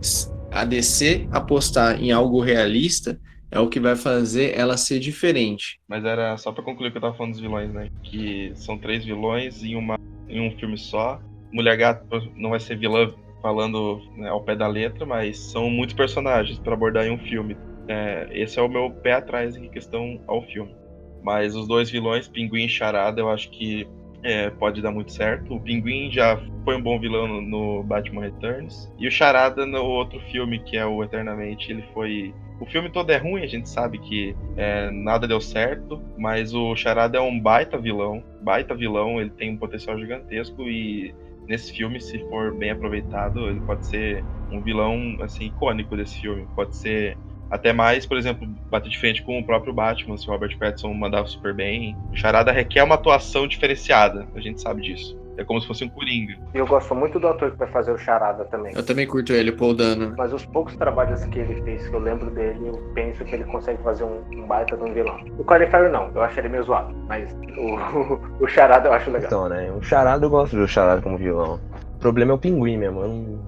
[0.51, 3.19] a DC apostar em algo realista
[3.51, 5.79] é o que vai fazer ela ser diferente.
[5.87, 7.89] Mas era só pra concluir o que eu tava falando dos vilões, né?
[8.01, 11.21] Que são três vilões em, uma, em um filme só.
[11.51, 12.03] Mulher Gato
[12.35, 16.73] não vai ser vilã falando né, ao pé da letra, mas são muitos personagens pra
[16.73, 17.57] abordar em um filme.
[17.89, 20.73] É, esse é o meu pé atrás em questão ao filme.
[21.21, 23.85] Mas os dois vilões, Pinguim e Charada, eu acho que
[24.23, 25.53] é, pode dar muito certo.
[25.53, 28.89] O Pinguim já foi um bom vilão no, no Batman Returns.
[28.97, 32.33] E o Charada no outro filme, que é o Eternamente, ele foi.
[32.61, 36.73] O filme todo é ruim, a gente sabe que é, nada deu certo, mas o
[36.77, 38.23] Charada é um baita vilão.
[38.41, 41.13] Baita vilão, ele tem um potencial gigantesco e
[41.47, 46.47] nesse filme, se for bem aproveitado, ele pode ser um vilão assim icônico desse filme.
[46.55, 47.17] Pode ser
[47.49, 50.93] até mais, por exemplo, bater de frente com o próprio Batman, se o Robert Pattinson
[50.93, 51.95] mandar super bem.
[52.11, 55.22] O Charada requer uma atuação diferenciada, a gente sabe disso.
[55.37, 56.35] É como se fosse um Coringa.
[56.53, 58.71] E eu gosto muito do ator que vai fazer o Charada também.
[58.75, 60.13] Eu também curto ele, Paul Dano.
[60.17, 63.43] Mas os poucos trabalhos que ele fez, que eu lembro dele, eu penso que ele
[63.45, 65.17] consegue fazer um, um baita de um vilão.
[65.37, 66.93] O Farrell não, eu acho ele meio zoado.
[67.07, 69.27] Mas o, o Charada eu acho legal.
[69.27, 69.71] Então, né?
[69.71, 71.59] O Charada eu gosto do Charada como vilão.
[71.95, 73.01] O problema é o Pinguim mesmo.
[73.01, 73.39] Eu não,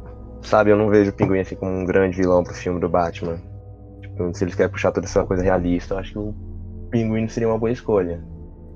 [0.42, 3.38] sabe, eu não vejo o Pinguim assim como um grande vilão pro filme do Batman.
[4.02, 6.34] Tipo, se eles querem puxar toda essa coisa realista, eu acho que o
[6.90, 8.24] Pinguim não seria uma boa escolha.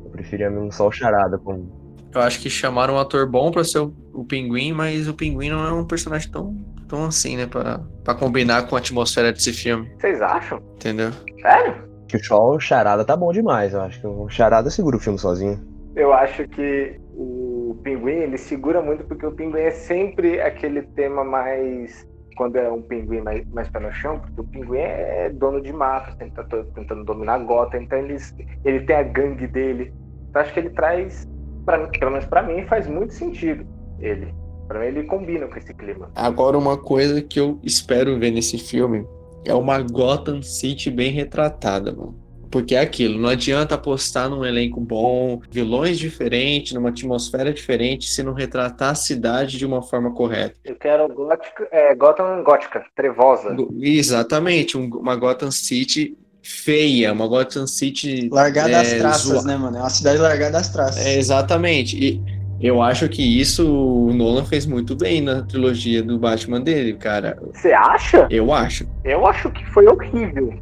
[0.04, 1.89] Eu preferia mesmo só o Charada como.
[2.14, 5.50] Eu acho que chamaram um ator bom pra ser o, o Pinguim, mas o Pinguim
[5.50, 6.56] não é um personagem tão,
[6.88, 7.46] tão assim, né?
[7.46, 10.60] Pra, pra combinar com a atmosfera desse filme, Vocês acham?
[10.76, 11.12] entendeu?
[11.42, 11.88] Sério?
[12.08, 13.74] Que só o Charada tá bom demais.
[13.74, 15.60] Eu acho que o Charada segura o filme sozinho.
[15.96, 21.24] Eu acho que o pinguim ele segura muito porque o pinguim é sempre aquele tema
[21.24, 25.62] mais quando é um pinguim mais, mais pé no chão, porque o pinguim é dono
[25.62, 26.44] de mata, tenta,
[26.74, 29.94] tentando dominar a gota, então eles, ele tem a gangue dele.
[30.30, 31.28] Então acho que ele traz,
[31.66, 33.66] pra, pelo menos pra mim, faz muito sentido
[34.00, 34.34] ele.
[34.68, 36.12] Pra mim ele combina com esse clima.
[36.16, 39.06] Agora, uma coisa que eu espero ver nesse filme
[39.46, 42.16] é uma Gotham City bem retratada, mano.
[42.52, 48.24] Porque é aquilo, não adianta apostar num elenco bom, vilões diferentes, numa atmosfera diferente, se
[48.24, 50.56] não retratar a cidade de uma forma correta.
[50.66, 53.56] Eu quero gótica, é, Gotham gótica, trevosa.
[53.80, 58.30] Exatamente, um- uma Gotham City feia, uma Gotham City.
[58.32, 59.78] Largada é, das traças, zoa- né, mano?
[59.78, 61.06] É uma cidade largada das traças.
[61.06, 61.98] É, exatamente.
[61.98, 62.22] E
[62.62, 67.38] eu acho que isso o Nolan fez muito bem na trilogia do Batman dele, cara.
[67.54, 68.28] Você acha?
[68.30, 68.86] Eu acho.
[69.04, 70.54] Eu acho que foi horrível.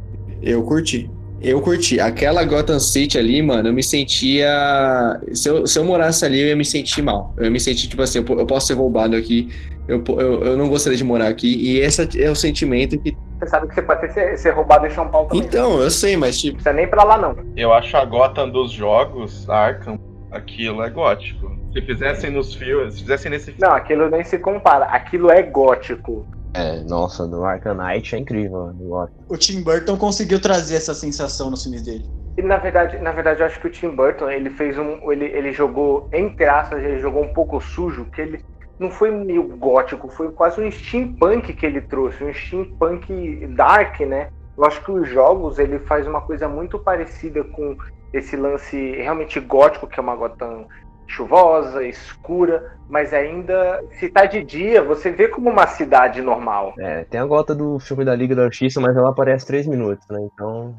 [0.41, 1.09] Eu curti.
[1.41, 1.99] Eu curti.
[1.99, 5.19] Aquela Gotham City ali, mano, eu me sentia.
[5.33, 7.33] Se eu, se eu morasse ali, eu ia me sentir mal.
[7.37, 9.49] Eu ia me sentir, tipo assim, eu, eu posso ser roubado aqui.
[9.87, 11.47] Eu, eu, eu não gostaria de morar aqui.
[11.47, 13.15] E esse é o sentimento que.
[13.39, 15.45] Você sabe que você pode ser, ser roubado em São Paulo também.
[15.45, 16.57] Então, eu sei, mas tipo.
[16.57, 17.35] Não precisa nem pra lá, não.
[17.55, 19.99] Eu acho a Gotham dos jogos, Arkham,
[20.31, 21.55] aquilo é gótico.
[21.71, 23.61] Se fizessem nos filmes, se fizessem nesse filme.
[23.61, 24.85] Não, aquilo nem se compara.
[24.85, 26.25] Aquilo é gótico.
[26.57, 28.67] É, nossa, do Arkham Knight é incrível.
[28.79, 29.13] Eu gosto.
[29.29, 32.05] O Tim Burton conseguiu trazer essa sensação nos filmes dele.
[32.37, 35.11] E na verdade, na verdade, eu acho que o Tim Burton, ele fez um.
[35.11, 38.39] Ele, ele jogou, entre aspas, ele jogou um pouco sujo, que ele
[38.79, 44.29] não foi meio gótico, foi quase um steampunk que ele trouxe, um steampunk dark, né?
[44.57, 47.75] Eu acho que os jogos ele faz uma coisa muito parecida com
[48.13, 50.67] esse lance realmente gótico, que é uma Gotham
[51.07, 56.73] chuvosa, escura, mas ainda, se tá de dia, você vê como uma cidade normal.
[56.79, 60.05] É, tem a gota do filme da Liga da Justiça, mas ela aparece três minutos,
[60.09, 60.19] né?
[60.33, 60.75] Então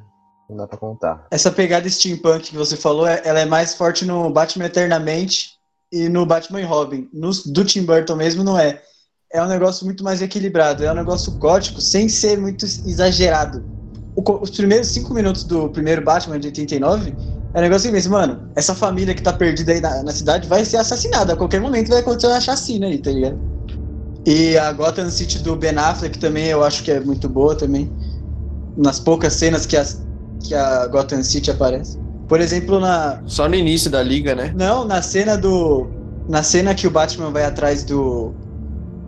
[0.48, 1.26] não dá pra contar.
[1.30, 5.58] Essa pegada steampunk que você falou, é- ela é mais forte no Batman Eternamente
[5.92, 7.08] e no Batman e Robin.
[7.12, 8.80] No, do Tim Burton mesmo não é.
[9.30, 13.62] É um negócio muito mais equilibrado, é um negócio gótico, sem ser muito exagerado.
[14.16, 17.14] O os primeiros cinco minutos do primeiro Batman de 89
[17.54, 20.64] é um negócio assim, mano, essa família que tá perdida aí na, na cidade vai
[20.64, 21.32] ser assassinada.
[21.32, 23.38] A qualquer momento vai acontecer uma chacina aí, tá ligado?
[24.26, 27.90] E a Gotham City do Ben Affleck também eu acho que é muito boa também.
[28.76, 30.04] Nas poucas cenas que, as,
[30.40, 31.98] que a Gotham City aparece.
[32.28, 33.22] Por exemplo, na.
[33.24, 34.52] Só no início da liga, né?
[34.54, 35.88] Não, na cena do.
[36.28, 38.34] Na cena que o Batman vai atrás do.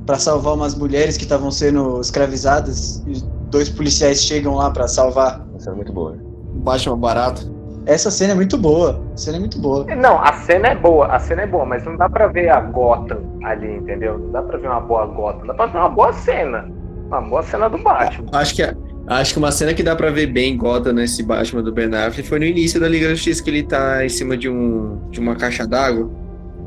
[0.07, 3.03] Pra salvar umas mulheres que estavam sendo escravizadas.
[3.07, 5.47] E dois policiais chegam lá pra salvar.
[5.55, 6.17] Essa é muito boa.
[6.55, 7.60] Batman barato.
[7.87, 9.03] Essa cena é muito boa.
[9.13, 9.85] A cena é muito boa.
[9.95, 12.61] Não, a cena é boa, a cena é boa, mas não dá pra ver a
[12.61, 14.19] Gotham ali, entendeu?
[14.19, 16.71] Não dá pra ver uma boa Gotham, dá pra ver uma boa cena.
[17.09, 18.29] Uma boa cena do Batman.
[18.33, 18.63] Acho que,
[19.09, 22.23] acho que uma cena que dá pra ver bem Gotham nesse Batman do Ben Affleck
[22.29, 25.19] foi no início da Liga da Justiça, que ele tá em cima de, um, de
[25.19, 26.09] uma caixa d'água,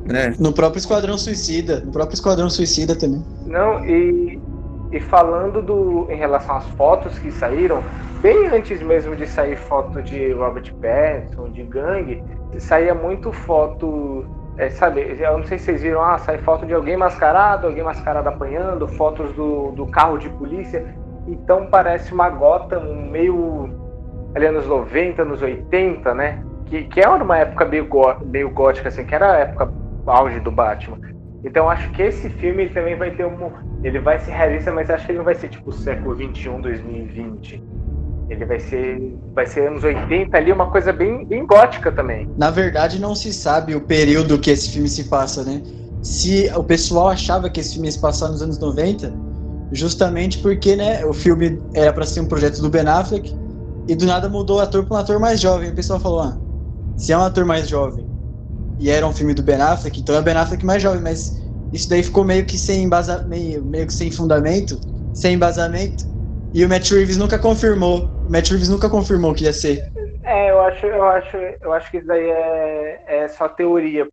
[0.05, 0.35] né?
[0.37, 1.81] No próprio Esquadrão Suicida.
[1.85, 3.23] No próprio Esquadrão Suicida também.
[3.45, 4.41] Não, e,
[4.93, 7.81] e falando do, em relação às fotos que saíram,
[8.21, 12.23] bem antes mesmo de sair foto de Robert Pattinson, de gangue,
[12.59, 14.23] saía muito foto,
[14.55, 17.83] é, sabe, eu não sei se vocês viram, ah, sai foto de alguém mascarado, alguém
[17.83, 20.85] mascarado apanhando, fotos do, do carro de polícia,
[21.27, 23.69] então parece uma gota meio
[24.35, 27.89] ali anos 90, anos 80, né, que, que era uma época meio,
[28.25, 29.73] meio gótica, assim, que era a época
[30.05, 30.99] auge do Batman.
[31.43, 33.51] Então acho que esse filme também vai ter um.
[33.83, 37.61] Ele vai ser realista, mas acho que ele não vai ser tipo século 21, 2020.
[38.29, 39.17] Ele vai ser.
[39.33, 42.29] Vai ser anos 80 ali, uma coisa bem, bem gótica também.
[42.37, 45.61] Na verdade, não se sabe o período que esse filme se passa, né?
[46.01, 49.13] Se o pessoal achava que esse filme ia se passar nos anos 90,
[49.71, 53.33] justamente porque, né, o filme era para ser um projeto do Ben Affleck
[53.87, 55.71] e do nada mudou o ator para um ator mais jovem.
[55.71, 56.37] O pessoal falou: ah,
[56.95, 58.12] se é um ator mais jovem
[58.77, 61.31] e era um filme do Ben Affleck, então é o Ben Affleck mais jovem, mas
[61.71, 64.79] isso daí ficou meio que sem embasa, meio, meio que sem fundamento,
[65.11, 66.05] sem embasamento.
[66.53, 68.11] E o Matt Reeves nunca confirmou.
[68.23, 69.83] O Matt Reeves nunca confirmou que ia ser.
[70.23, 74.07] É, eu acho, eu acho, eu acho que isso daí é, é só teoria.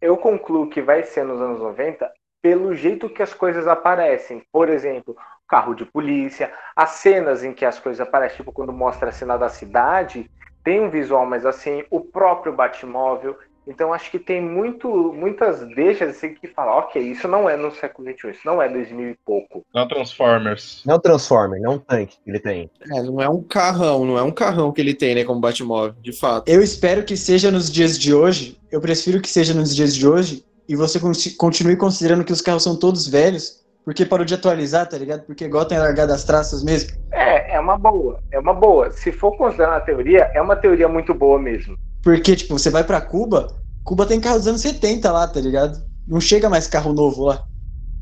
[0.00, 2.10] Eu concluo que vai ser nos anos 90
[2.42, 4.42] pelo jeito que as coisas aparecem.
[4.50, 5.16] Por exemplo,
[5.48, 9.36] carro de polícia, as cenas em que as coisas aparecem, tipo quando mostra a cena
[9.36, 10.28] da cidade,
[10.64, 13.38] tem um visual mais assim, o próprio Batmóvel.
[13.66, 17.70] Então acho que tem muito, muitas deixas assim que falam, ok, isso não é no
[17.72, 19.64] século XXI, isso não é 2000 e pouco.
[19.74, 20.82] Não Transformers.
[20.84, 22.70] Não Transformer, não tanque que ele tem.
[22.92, 25.94] É, não é um carrão, não é um carrão que ele tem, né, como Batmóvel,
[26.02, 26.48] de fato.
[26.48, 28.58] Eu espero que seja nos dias de hoje.
[28.70, 30.44] Eu prefiro que seja nos dias de hoje.
[30.68, 30.98] E você
[31.36, 33.62] continue considerando que os carros são todos velhos.
[33.84, 35.24] Porque parou de atualizar, tá ligado?
[35.24, 36.96] Porque Gotham é largado as traças mesmo.
[37.10, 38.20] É, é uma boa.
[38.30, 38.90] É uma boa.
[38.92, 41.76] Se for considerar a teoria, é uma teoria muito boa mesmo.
[42.02, 43.48] Porque, tipo, você vai pra Cuba,
[43.84, 45.84] Cuba tem carro dos anos 70 lá, tá ligado?
[46.06, 47.44] Não chega mais carro novo lá.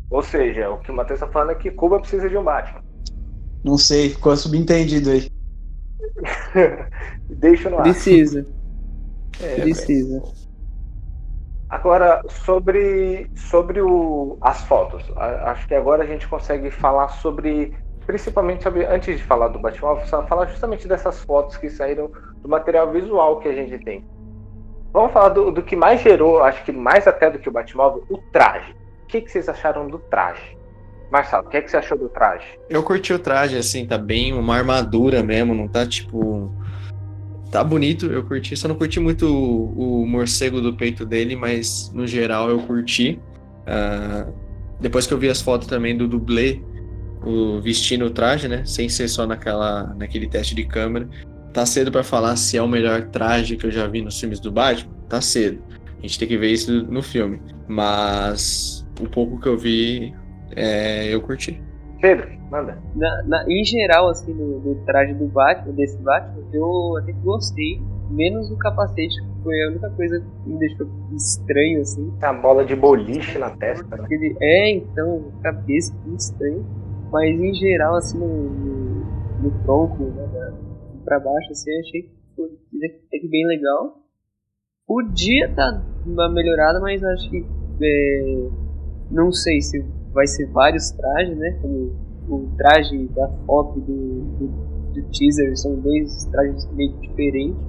[0.08, 2.82] Ou seja, o que o Matheus tá falando é que Cuba precisa de um Batman.
[3.64, 5.26] Não sei, ficou subentendido aí.
[7.28, 7.96] Deixa no ar.
[7.96, 8.44] Precisa.
[9.38, 10.22] É, Precisa.
[11.68, 15.04] Agora, sobre, sobre o, as fotos.
[15.16, 17.76] A- Acho que agora a gente consegue falar sobre.
[18.06, 18.66] Principalmente.
[18.88, 19.60] Antes de falar do
[20.06, 22.10] só falar justamente dessas fotos que saíram
[22.42, 24.04] do material visual que a gente tem.
[24.92, 28.04] Vamos falar do, do que mais gerou, acho que mais até do que o Batmóvel,
[28.10, 28.74] o traje.
[29.04, 30.58] O que, que vocês acharam do traje?
[31.10, 32.46] Marcelo, o que, que você achou do traje?
[32.68, 36.52] Eu curti o traje, assim, tá bem uma armadura mesmo, não tá tipo.
[37.50, 38.56] Tá bonito, eu curti.
[38.56, 43.20] Só não curti muito o, o morcego do peito dele, mas no geral eu curti.
[43.66, 44.26] Ah,
[44.78, 46.60] depois que eu vi as fotos também do dublê,
[47.24, 48.64] o vestindo o traje, né?
[48.64, 51.08] Sem ser só naquela, naquele teste de câmera.
[51.52, 54.40] tá cedo pra falar se é o melhor traje que eu já vi nos filmes
[54.40, 54.92] do Batman.
[55.08, 55.62] Tá cedo.
[55.98, 57.40] A gente tem que ver isso no filme.
[57.68, 60.14] Mas o pouco que eu vi,
[60.56, 61.60] é, eu curti.
[62.00, 62.78] Pedro, manda.
[62.96, 67.18] Na, na- em geral, assim, do, do traje do Batman, desse Batman, eu até que
[67.20, 67.80] gostei.
[68.10, 72.12] Menos o capacete, que foi a única coisa que me deixou estranho, assim.
[72.22, 74.06] A bola de boliche na testa, né?
[74.10, 76.64] Ele é, então, cabeça, que estranho.
[77.10, 80.54] Mas em geral, assim, no, no, no tronco, né,
[81.04, 83.98] pra baixo, assim, achei até que bem legal.
[84.86, 87.46] Podia estar uma melhorada, mas acho que
[87.82, 88.48] é,
[89.10, 91.58] não sei se vai ser vários trajes, né?
[91.62, 91.92] Como
[92.28, 94.46] o traje da foto do, do,
[94.94, 97.60] do teaser são dois trajes meio diferentes.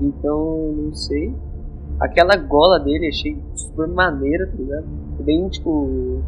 [0.00, 1.34] Então, não sei.
[2.00, 4.86] Aquela gola dele achei super maneira, tá ligado?
[5.22, 6.22] Bem, tipo.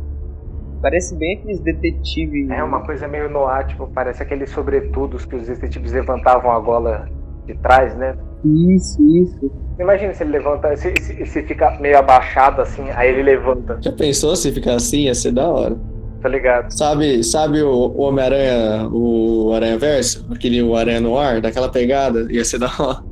[0.82, 2.48] Parece bem aqueles detetives.
[2.50, 7.08] É uma coisa meio noir, tipo, parece aqueles sobretudos que os detetives levantavam a gola
[7.46, 8.14] de trás, né?
[8.44, 9.50] Isso, isso.
[9.80, 13.92] Imagina se ele levanta, se, se, se fica meio abaixado assim, aí ele levanta, Já
[13.92, 15.00] pensou se ficar assim?
[15.02, 15.76] Ia ser da hora.
[16.22, 16.70] tá ligado?
[16.70, 20.26] Sabe, sabe o, o Homem-Aranha, o Aranha Verso?
[20.32, 22.26] Aquele o Aranha no ar, daquela pegada?
[22.30, 23.02] Ia ser da hora.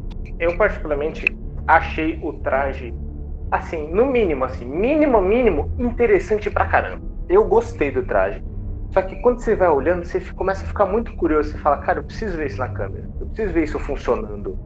[0.41, 1.25] Eu particularmente
[1.67, 2.93] achei o traje,
[3.51, 7.14] assim, no mínimo, assim, mínimo, mínimo, interessante pra caramba.
[7.29, 8.43] Eu gostei do traje.
[8.93, 11.51] Só que quando você vai olhando, você começa a ficar muito curioso.
[11.51, 13.09] Você fala, cara, eu preciso ver isso na câmera.
[13.21, 14.59] Eu preciso ver isso funcionando.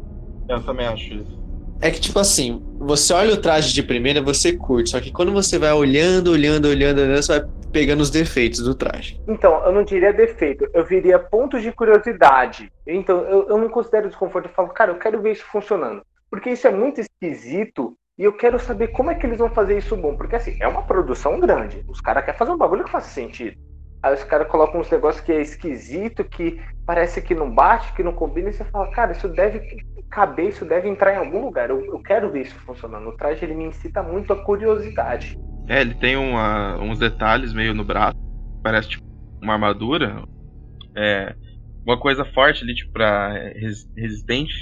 [0.48, 1.38] Eu também acho isso.
[1.80, 4.90] É que, tipo assim, você olha o traje de primeira, você curte.
[4.90, 8.74] Só que quando você vai olhando, olhando, olhando, olhando, você vai pegando os defeitos do
[8.74, 9.20] traje.
[9.28, 12.72] Então, eu não diria defeito, eu viria pontos de curiosidade.
[12.86, 14.46] Então, eu, eu não considero desconforto.
[14.46, 16.02] Eu falo, cara, eu quero ver isso funcionando.
[16.30, 19.78] Porque isso é muito esquisito e eu quero saber como é que eles vão fazer
[19.78, 20.16] isso bom.
[20.16, 21.82] Porque, assim, é uma produção grande.
[21.88, 23.56] Os caras querem fazer um bagulho que faça sentido.
[24.02, 28.02] Aí os caras colocam uns negócios que é esquisito, que parece que não bate, que
[28.02, 29.60] não combina, e você fala, cara, isso deve
[30.10, 31.70] caber, isso deve entrar em algum lugar.
[31.70, 33.08] Eu, eu quero ver isso funcionando.
[33.08, 35.36] O traje ele me incita muito a curiosidade.
[35.68, 38.14] É, ele tem uma- uns detalhes meio no braço,
[38.62, 39.02] parece tipo
[39.42, 40.24] uma armadura.
[40.96, 41.36] É,
[41.84, 44.54] uma coisa forte ali, tipo, pra res- resistente.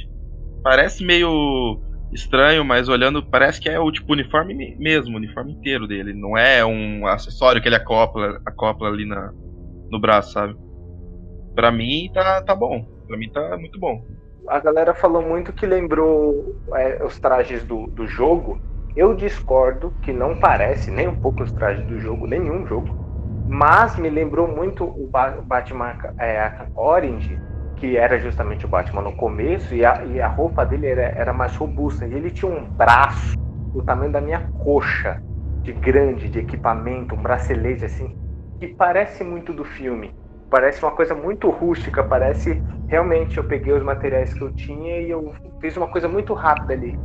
[0.62, 1.80] Parece meio
[2.16, 6.14] estranho, mas olhando, parece que é o tipo uniforme me- mesmo, o uniforme inteiro dele.
[6.14, 9.32] Não é um acessório que ele acopla, acopla ali na,
[9.90, 10.56] no braço, sabe?
[11.54, 12.86] Pra mim tá, tá bom.
[13.08, 14.04] Pra mim tá muito bom.
[14.48, 18.60] a galera falou muito que lembrou é, os trajes do, do jogo.
[18.94, 22.96] Eu discordo que não parece nem um pouco os trajes do jogo, nenhum jogo.
[23.46, 25.10] Mas me lembrou muito o
[25.44, 27.42] Batman é, Orange,
[27.76, 31.32] que era justamente o Batman no começo, e a, e a roupa dele era, era
[31.32, 32.06] mais robusta.
[32.06, 33.36] E ele tinha um braço
[33.72, 35.22] do tamanho da minha coxa,
[35.62, 38.16] de grande, de equipamento, um bracelete assim,
[38.58, 40.14] que parece muito do filme.
[40.48, 45.10] Parece uma coisa muito rústica, parece realmente eu peguei os materiais que eu tinha e
[45.10, 46.96] eu fiz uma coisa muito rápida ali.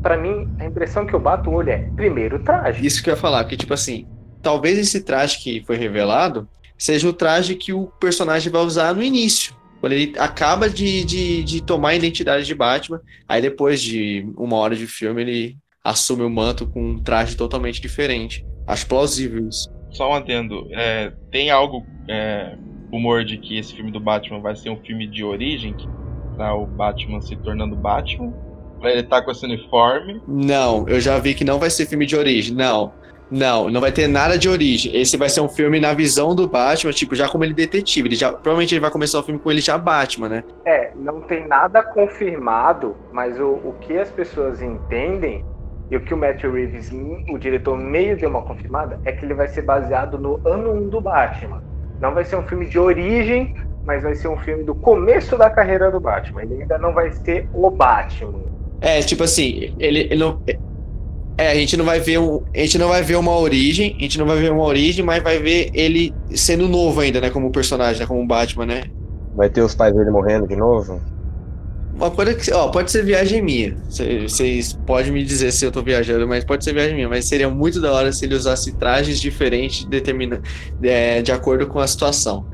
[0.00, 2.86] Para mim a impressão que eu bato o olho é primeiro traje.
[2.86, 4.06] Isso que eu ia falar, porque, tipo assim,
[4.40, 6.48] talvez esse traje que foi revelado
[6.78, 9.54] seja o traje que o personagem vai usar no início.
[9.80, 14.56] Quando ele acaba de, de, de tomar a identidade de Batman, aí depois de uma
[14.56, 18.44] hora de filme ele assume o manto com um traje totalmente diferente.
[18.66, 19.70] Acho plausível isso.
[19.90, 20.66] Só um adendo.
[20.72, 22.56] é, tem algo, é,
[22.90, 25.86] rumor de que esse filme do Batman vai ser um filme de origem, que,
[26.34, 28.32] pra o Batman se tornando Batman,
[28.80, 30.20] pra ele estar com esse uniforme.
[30.26, 32.54] Não, eu já vi que não vai ser filme de origem.
[32.54, 32.92] Não.
[33.30, 34.94] Não, não vai ter nada de origem.
[34.94, 38.08] Esse vai ser um filme na visão do Batman, tipo, já como ele é detetive.
[38.08, 40.44] Ele já, provavelmente ele vai começar o filme com ele já Batman, né?
[40.64, 45.44] É, não tem nada confirmado, mas o, o que as pessoas entendem
[45.90, 46.92] e o que o Matthew Reeves,
[47.30, 50.88] o diretor, meio deu uma confirmada é que ele vai ser baseado no ano 1
[50.88, 51.62] do Batman.
[52.00, 55.48] Não vai ser um filme de origem, mas vai ser um filme do começo da
[55.48, 56.42] carreira do Batman.
[56.42, 58.40] Ele ainda não vai ser o Batman.
[58.80, 60.42] É, tipo assim, ele, ele não.
[61.38, 64.02] É, a gente não vai ver um, a gente não vai ver uma origem, a
[64.02, 67.50] gente não vai ver uma origem, mas vai ver ele sendo novo ainda, né, como
[67.50, 68.84] personagem, né, como Batman, né?
[69.34, 71.00] Vai ter os pais dele morrendo de novo?
[71.96, 73.74] Uma coisa que, ó, pode ser viagem minha.
[73.88, 77.08] Vocês podem me dizer se eu tô viajando, mas pode ser viagem minha.
[77.08, 80.42] Mas seria muito da hora se ele usasse trajes diferentes determina,
[80.82, 82.46] é, de acordo com a situação.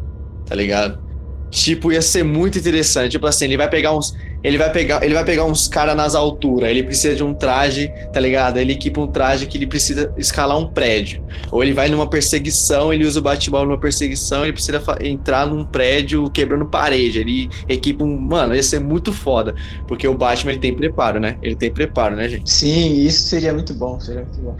[0.46, 1.02] Tá ligado?
[1.50, 3.12] Tipo, ia ser muito interessante.
[3.12, 4.14] Tipo assim, ele vai pegar uns.
[4.42, 6.68] Ele vai pegar, ele vai pegar uns caras nas alturas.
[6.68, 8.58] Ele precisa de um traje, tá ligado?
[8.58, 11.22] Ele equipa um traje que ele precisa escalar um prédio.
[11.50, 15.64] Ou ele vai numa perseguição, ele usa o Batman numa perseguição, ele precisa entrar num
[15.64, 17.20] prédio quebrando parede.
[17.20, 18.18] Ele equipa um.
[18.18, 19.54] Mano, ia ser muito foda.
[19.86, 21.36] Porque o Batman ele tem preparo, né?
[21.42, 22.50] Ele tem preparo, né, gente?
[22.50, 24.56] Sim, isso seria muito bom, seria muito bom.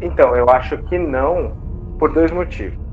[0.00, 1.56] Então, eu acho que não,
[1.98, 2.85] por dois motivos.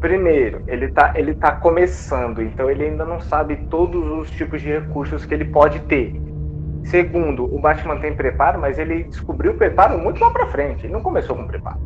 [0.00, 4.68] Primeiro, ele tá, ele tá começando, então ele ainda não sabe todos os tipos de
[4.68, 6.18] recursos que ele pode ter.
[6.84, 10.86] Segundo, o Batman tem preparo, mas ele descobriu o preparo muito lá pra frente.
[10.86, 11.78] Ele não começou com preparo.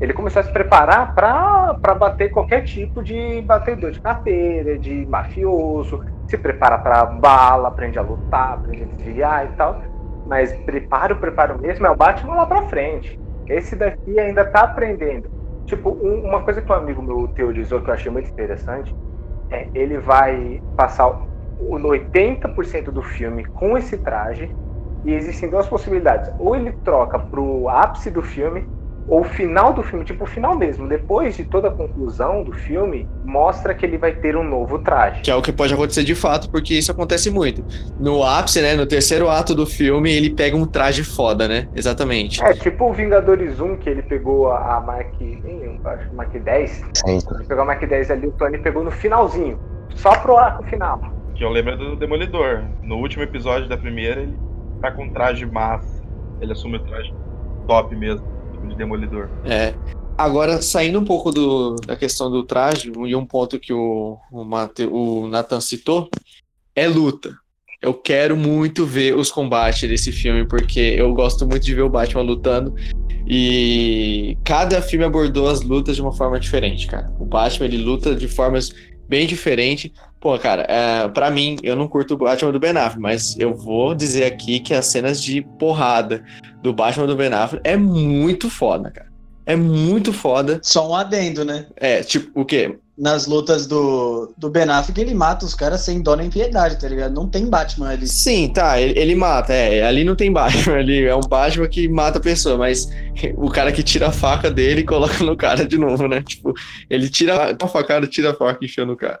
[0.00, 6.04] Ele começou a se preparar para bater qualquer tipo de batedor de carteira, de mafioso.
[6.28, 9.82] Se prepara para bala, aprende a lutar, aprende a desviar e tal.
[10.26, 13.18] Mas preparo, preparo mesmo é o Batman lá pra frente.
[13.48, 17.90] Esse daqui ainda tá aprendendo Tipo, um, uma coisa que um amigo meu teorizou que
[17.90, 18.94] eu achei muito interessante
[19.50, 21.08] é ele vai passar
[21.58, 24.54] o 80% do filme com esse traje
[25.04, 26.30] e existem duas possibilidades.
[26.38, 28.66] Ou ele troca pro ápice do filme
[29.08, 33.08] o final do filme, tipo o final mesmo, depois de toda a conclusão do filme,
[33.24, 35.22] mostra que ele vai ter um novo traje.
[35.22, 37.64] Que é o que pode acontecer de fato, porque isso acontece muito.
[37.98, 41.68] No ápice, né, no terceiro ato do filme, ele pega um traje foda, né?
[41.74, 42.42] Exatamente.
[42.42, 45.14] É, tipo o Vingadores 1, que ele pegou a, a Mark,
[45.84, 46.70] acho, Mark 10.
[46.70, 47.18] Sim.
[47.34, 49.58] Ele pegou a Mark 10 ali, o Tony pegou no finalzinho,
[49.94, 51.00] só pro arco final.
[51.34, 52.62] Que eu lembro do Demolidor.
[52.82, 54.36] No último episódio da primeira, ele
[54.80, 56.02] tá com um traje massa.
[56.40, 57.12] Ele assume o traje
[57.66, 58.31] top mesmo
[58.68, 59.28] de Demolidor.
[59.44, 59.74] É.
[60.16, 64.44] Agora, saindo um pouco do, da questão do traje, e um ponto que o, o,
[64.44, 66.08] Mate, o Nathan citou,
[66.74, 67.34] é luta.
[67.80, 71.88] Eu quero muito ver os combates desse filme, porque eu gosto muito de ver o
[71.88, 72.74] Batman lutando.
[73.26, 77.12] E cada filme abordou as lutas de uma forma diferente, cara.
[77.18, 78.72] O Batman, ele luta de formas
[79.08, 79.90] bem diferentes.
[80.22, 83.52] Pô, cara, é, para mim, eu não curto o Batman do Ben Affleck, mas eu
[83.52, 86.22] vou dizer aqui que as cenas de porrada
[86.62, 89.10] do Batman do Ben Affleck é muito foda, cara.
[89.44, 90.60] É muito foda.
[90.62, 91.66] Só um adendo, né?
[91.74, 92.78] É, tipo, o quê?
[92.96, 96.86] Nas lutas do, do Ben Affleck, ele mata os caras sem dó nem piedade, tá
[96.86, 97.12] ligado?
[97.12, 98.06] Não tem Batman ali.
[98.06, 99.82] Sim, tá, ele, ele mata, é.
[99.82, 102.88] Ali não tem Batman, ali é um Batman que mata a pessoa, mas
[103.34, 106.22] o cara que tira a faca dele e coloca no cara de novo, né?
[106.22, 106.54] Tipo,
[106.88, 109.18] ele tira a facada, tira a faca e enfia no cara.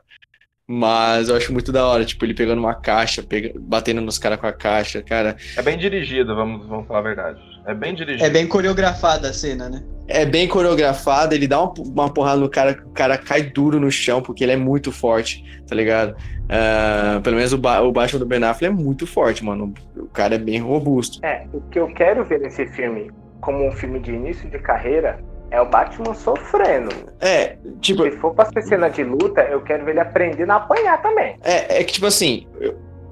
[0.74, 4.40] Mas eu acho muito da hora, tipo, ele pegando uma caixa, pega, batendo nos caras
[4.40, 5.36] com a caixa, cara.
[5.54, 7.40] É bem dirigido, vamos, vamos falar a verdade.
[7.66, 8.24] É bem dirigido.
[8.24, 9.84] É bem coreografada a cena, né?
[10.08, 13.90] É bem coreografada, ele dá uma, uma porrada no cara, o cara cai duro no
[13.90, 16.16] chão, porque ele é muito forte, tá ligado?
[16.44, 19.74] Uh, pelo menos o, ba o Batman do Ben Affleck é muito forte, mano.
[19.94, 21.22] O cara é bem robusto.
[21.22, 23.10] É, o que eu quero ver nesse filme,
[23.42, 26.90] como um filme de início de carreira, é o Batman sofrendo.
[27.20, 28.02] É, tipo.
[28.02, 31.36] Se for pra ser cena de luta, eu quero ver ele aprendendo a apanhar também.
[31.42, 32.46] É, é que, tipo assim,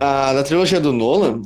[0.01, 1.43] a, na trilogia do Nolan,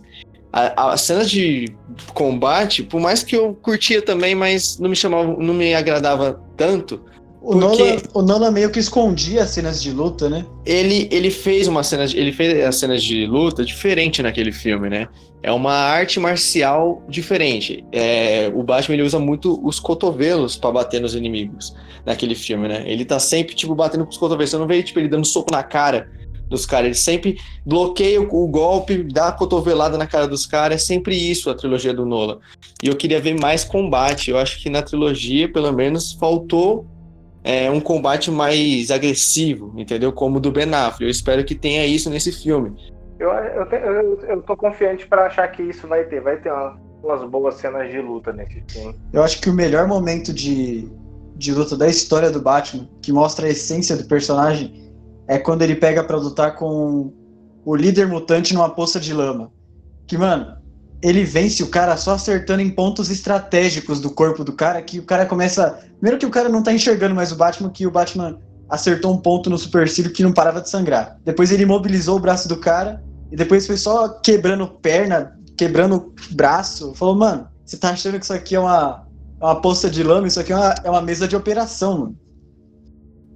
[0.52, 1.66] a, a cena de
[2.14, 7.00] combate, por mais que eu curtia também, mas não me chamava, não me agradava tanto.
[7.42, 10.46] O, Nolan, o Nolan meio que escondia as cenas de luta, né?
[10.64, 15.08] Ele, ele fez uma cena ele fez as cenas de luta diferente naquele filme, né?
[15.44, 17.84] É uma arte marcial diferente.
[17.92, 21.76] É, o Batman ele usa muito os cotovelos para bater nos inimigos
[22.06, 22.82] naquele filme, né?
[22.86, 24.48] Ele tá sempre tipo batendo com os cotovelos.
[24.48, 26.08] Você não vê tipo ele dando soco na cara
[26.48, 26.86] dos caras.
[26.86, 30.82] Ele sempre bloqueia o, golpe, dá a cotovelada na cara dos caras.
[30.82, 32.38] É sempre isso a trilogia do Nolan.
[32.82, 34.30] E eu queria ver mais combate.
[34.30, 36.86] Eu acho que na trilogia, pelo menos, faltou
[37.42, 40.10] é, um combate mais agressivo, entendeu?
[40.10, 41.02] Como o do Ben Affleck.
[41.02, 42.72] Eu espero que tenha isso nesse filme.
[43.24, 46.20] Eu, eu, eu, eu tô confiante para achar que isso vai ter.
[46.20, 48.94] Vai ter uma, umas boas cenas de luta nesse filme.
[49.12, 50.90] Eu acho que o melhor momento de,
[51.34, 54.92] de luta da história do Batman, que mostra a essência do personagem,
[55.26, 57.12] é quando ele pega para lutar com
[57.64, 59.50] o líder mutante numa poça de lama.
[60.06, 60.58] Que, mano,
[61.02, 65.02] ele vence o cara só acertando em pontos estratégicos do corpo do cara, que o
[65.02, 65.80] cara começa.
[65.94, 69.18] Primeiro que o cara não tá enxergando mais o Batman, que o Batman acertou um
[69.18, 71.18] ponto no supercílio que não parava de sangrar.
[71.24, 73.02] Depois ele imobilizou o braço do cara
[73.34, 76.94] e depois foi só quebrando perna, quebrando braço.
[76.94, 79.08] Falou, mano, você tá achando que isso aqui é uma,
[79.40, 80.28] é uma poça de lama?
[80.28, 82.18] Isso aqui é uma, é uma mesa de operação, mano.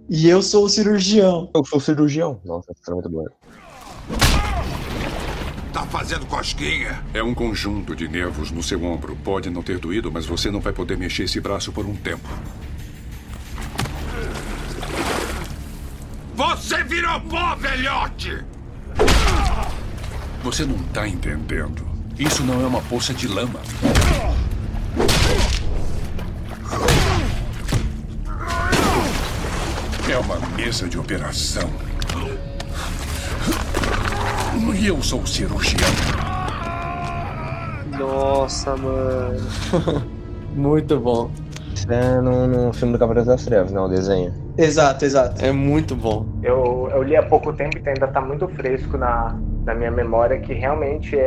[0.08, 1.50] E eu sou o cirurgião.
[1.52, 2.40] Eu sou o cirurgião.
[2.44, 3.24] Nossa, isso é muito bom.
[5.72, 7.04] Tá fazendo cosquinha?
[7.12, 9.18] É um conjunto de nervos no seu ombro.
[9.24, 12.28] Pode não ter doído, mas você não vai poder mexer esse braço por um tempo.
[16.36, 18.44] Você virou pó, velhote!
[20.48, 21.86] Você não tá entendendo.
[22.18, 23.60] Isso não é uma poça de lama.
[30.10, 31.68] É uma mesa de operação.
[34.74, 35.90] E eu sou o cirurgião.
[37.98, 39.46] Nossa, mano.
[40.56, 41.30] Muito bom.
[41.74, 44.32] Isso é no, no filme do Cavaleiro das Trevas, não, o desenho.
[44.56, 45.44] Exato, exato.
[45.44, 46.26] É muito bom.
[46.42, 49.38] Eu, eu li há pouco tempo e ainda tá muito fresco na,
[49.68, 51.20] na minha memória que realmente é,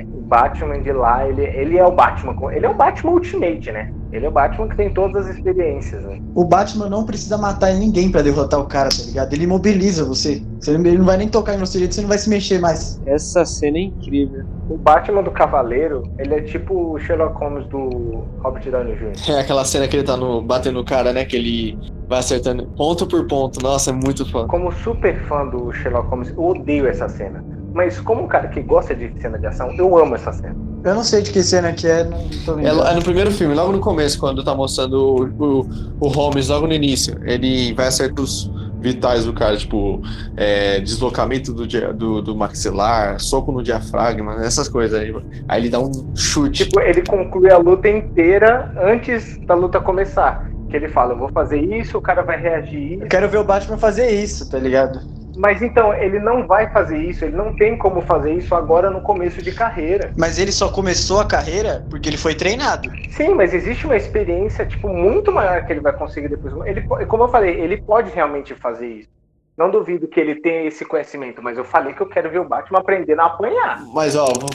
[0.00, 3.72] é o Batman de lá, ele, ele é o Batman, ele é o Batman Ultimate,
[3.72, 3.92] né?
[4.12, 6.20] Ele é o Batman que tem todas as experiências, né?
[6.36, 9.32] O Batman não precisa matar ninguém pra derrotar o cara, tá ligado?
[9.32, 10.40] Ele imobiliza você.
[10.60, 13.02] Você- Ele não vai nem tocar em você direito, você não vai se mexer mais.
[13.06, 14.44] Essa cena é incrível.
[14.70, 19.30] O Batman do Cavaleiro, ele é tipo o Sherlock Holmes do Robert Downey Jr.
[19.32, 21.24] É aquela cena que ele tá no, batendo no cara, né?
[21.24, 21.76] Que ele
[22.08, 23.60] vai acertando ponto por ponto.
[23.60, 24.46] Nossa, é muito fã.
[24.46, 27.44] Como super fã do Sherlock Holmes, eu odeio essa cena.
[27.74, 30.54] Mas como um cara que gosta de cena de ação, eu amo essa cena.
[30.84, 32.86] Eu não sei de que cena que é, não tô É, lembrando.
[32.86, 35.66] é no primeiro filme, logo no começo, quando tá mostrando o, o,
[36.00, 37.18] o Holmes, logo no início.
[37.24, 38.48] Ele vai acertar os
[38.80, 40.00] vitais do cara, tipo,
[40.36, 45.12] é, deslocamento do, do, do maxilar, soco no diafragma, essas coisas aí.
[45.48, 46.66] Aí ele dá um chute.
[46.66, 50.48] Tipo, ele conclui a luta inteira antes da luta começar.
[50.68, 53.44] Que ele fala, eu vou fazer isso, o cara vai reagir Eu quero ver o
[53.44, 55.00] Batman fazer isso, tá ligado?
[55.36, 59.00] Mas então, ele não vai fazer isso, ele não tem como fazer isso agora no
[59.00, 60.12] começo de carreira.
[60.16, 62.90] Mas ele só começou a carreira porque ele foi treinado.
[63.10, 66.54] Sim, mas existe uma experiência, tipo, muito maior que ele vai conseguir depois.
[66.66, 69.08] Ele, como eu falei, ele pode realmente fazer isso.
[69.56, 72.48] Não duvido que ele tenha esse conhecimento, mas eu falei que eu quero ver o
[72.48, 73.80] Batman aprendendo a apanhar.
[73.92, 74.50] Mas ó, vou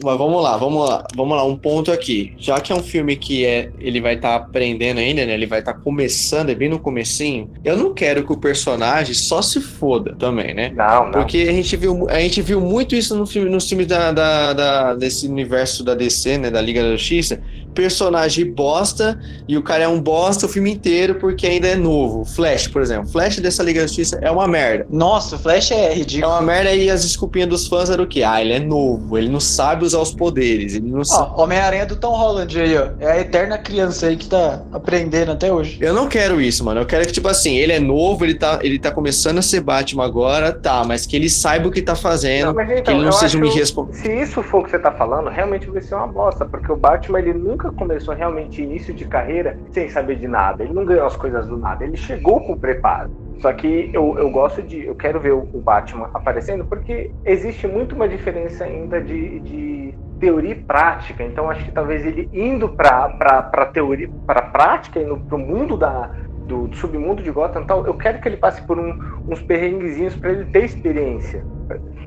[0.00, 2.32] mas vamos lá, vamos lá, vamos lá, um ponto aqui.
[2.38, 5.34] Já que é um filme que é, ele vai estar aprendendo ainda, né?
[5.34, 7.50] Ele vai estar começando, é bem no comecinho.
[7.64, 10.72] Eu não quero que o personagem só se foda também, né?
[10.74, 11.12] Não, não.
[11.12, 14.52] Porque a gente viu, a gente viu muito isso no filme, nos filmes da, da-
[14.52, 16.50] da- desse universo da DC, né?
[16.50, 17.40] Da Liga da Justiça.
[17.74, 19.18] Personagem bosta
[19.48, 22.24] e o cara é um bosta o filme inteiro porque ainda é novo.
[22.24, 23.08] Flash, por exemplo.
[23.08, 24.86] Flash dessa Liga da Justiça é uma merda.
[24.90, 26.32] Nossa, o Flash é É ridículo.
[26.32, 28.22] uma merda e as desculpinhas dos fãs eram o quê?
[28.22, 31.32] Ah, ele é novo, ele não sabe usar os poderes, ele não sabe.
[31.34, 32.88] Ó, Homem-Aranha do Tom Holland aí, ó.
[33.00, 35.78] É a eterna criança aí que tá aprendendo até hoje.
[35.80, 36.80] Eu não quero isso, mano.
[36.80, 39.60] Eu quero que, tipo assim, ele é novo, ele tá, ele tá começando a ser
[39.60, 42.94] Batman agora, tá, mas que ele saiba o que tá fazendo, Não, mas que então,
[42.94, 44.00] ele não seja um irresponsável.
[44.02, 46.76] Se isso for o que você tá falando, realmente vai ser uma bosta, porque o
[46.76, 50.64] Batman ele nunca começou realmente início de carreira sem saber de nada.
[50.64, 53.10] Ele não ganhou as coisas do nada, ele chegou com preparo.
[53.40, 54.84] Só que eu, eu gosto de.
[54.86, 59.94] Eu quero ver o, o Batman aparecendo, porque existe muito uma diferença ainda de, de
[60.20, 61.24] teoria e prática.
[61.24, 63.08] Então acho que talvez ele indo pra
[63.72, 66.10] teoria, pra prática, indo pro mundo da.
[66.44, 68.96] Do, do submundo de Gotham tal, eu quero que ele passe por um-
[69.28, 71.44] uns perrenguezinhos pra ele ter experiência.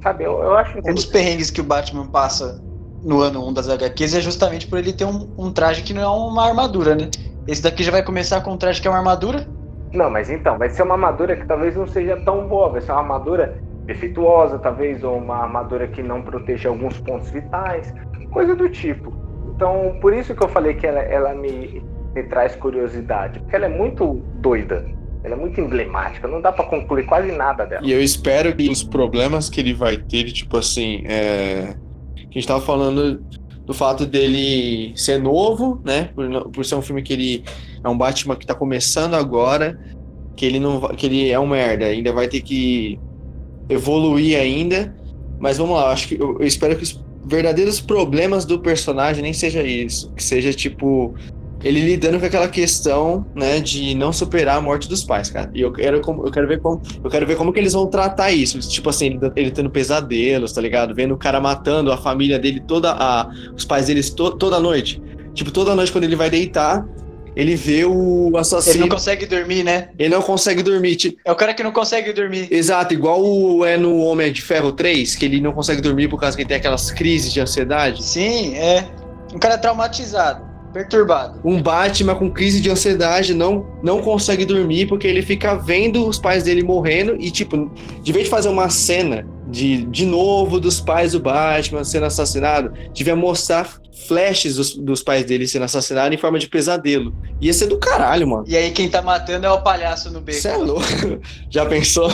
[0.03, 2.61] Sabe, eu, eu acho Um dos perrengues que o Batman passa
[3.05, 6.01] no ano 1 das HQs é justamente por ele ter um, um traje que não
[6.01, 7.09] é uma armadura, né?
[7.47, 9.47] Esse daqui já vai começar com um traje que é uma armadura.
[9.93, 12.91] Não, mas então, vai ser uma armadura que talvez não seja tão boa, vai ser
[12.91, 17.93] uma armadura defeituosa, talvez, ou uma armadura que não proteja alguns pontos vitais,
[18.31, 19.13] coisa do tipo.
[19.55, 21.83] Então, por isso que eu falei que ela, ela me,
[22.15, 24.83] me traz curiosidade, porque ela é muito doida,
[25.23, 27.85] ela é muito emblemática, não dá pra concluir quase nada dela.
[27.85, 31.75] E eu espero que os problemas que ele vai ter, tipo assim, é...
[32.39, 33.23] gente tava falando
[33.65, 36.09] do fato dele ser novo, né?
[36.13, 37.43] Por, por ser um filme que ele
[37.83, 39.79] é um Batman que tá começando agora,
[40.35, 42.99] que ele não que ele é um merda, ainda vai ter que
[43.69, 44.95] evoluir ainda.
[45.39, 49.33] Mas vamos lá, acho que eu, eu espero que os verdadeiros problemas do personagem nem
[49.33, 51.15] seja isso, que seja tipo
[51.65, 55.49] ele lidando com aquela questão, né, de não superar a morte dos pais, cara.
[55.53, 58.31] E eu quero, eu quero ver como, eu quero ver como que eles vão tratar
[58.31, 58.59] isso.
[58.59, 60.93] Tipo assim, ele, ele tendo pesadelos, tá ligado?
[60.93, 65.01] Vendo o cara matando a família dele toda a, os pais deles to, toda noite.
[65.33, 66.85] Tipo, toda noite quando ele vai deitar,
[67.35, 68.81] ele vê o Ele assassino.
[68.85, 69.89] não consegue dormir, né?
[69.99, 70.95] Ele não consegue dormir.
[70.95, 72.47] Tipo, É o cara que não consegue dormir.
[72.49, 76.17] Exato, igual o- é no Homem de Ferro 3, que ele não consegue dormir por
[76.19, 78.01] causa que ele tem aquelas crises de ansiedade.
[78.03, 78.85] Sim, é.
[79.33, 80.44] Um cara traumatizado,
[80.75, 81.39] perturbado.
[81.41, 86.19] Um Batman com crise de ansiedade não, não consegue dormir porque ele fica vendo os
[86.19, 87.71] pais dele morrendo e, tipo,
[88.01, 92.73] de vez de fazer uma cena de, de novo dos pais do Batman sendo assassinado,
[92.93, 97.15] devia mostrar flashes dos, dos pais dele sendo assassinados em forma de pesadelo.
[97.39, 98.43] Ia ser do caralho, mano.
[98.45, 100.37] E aí quem tá matando é o palhaço no beco.
[100.37, 100.83] Você é louco?
[101.49, 102.09] Já pensou?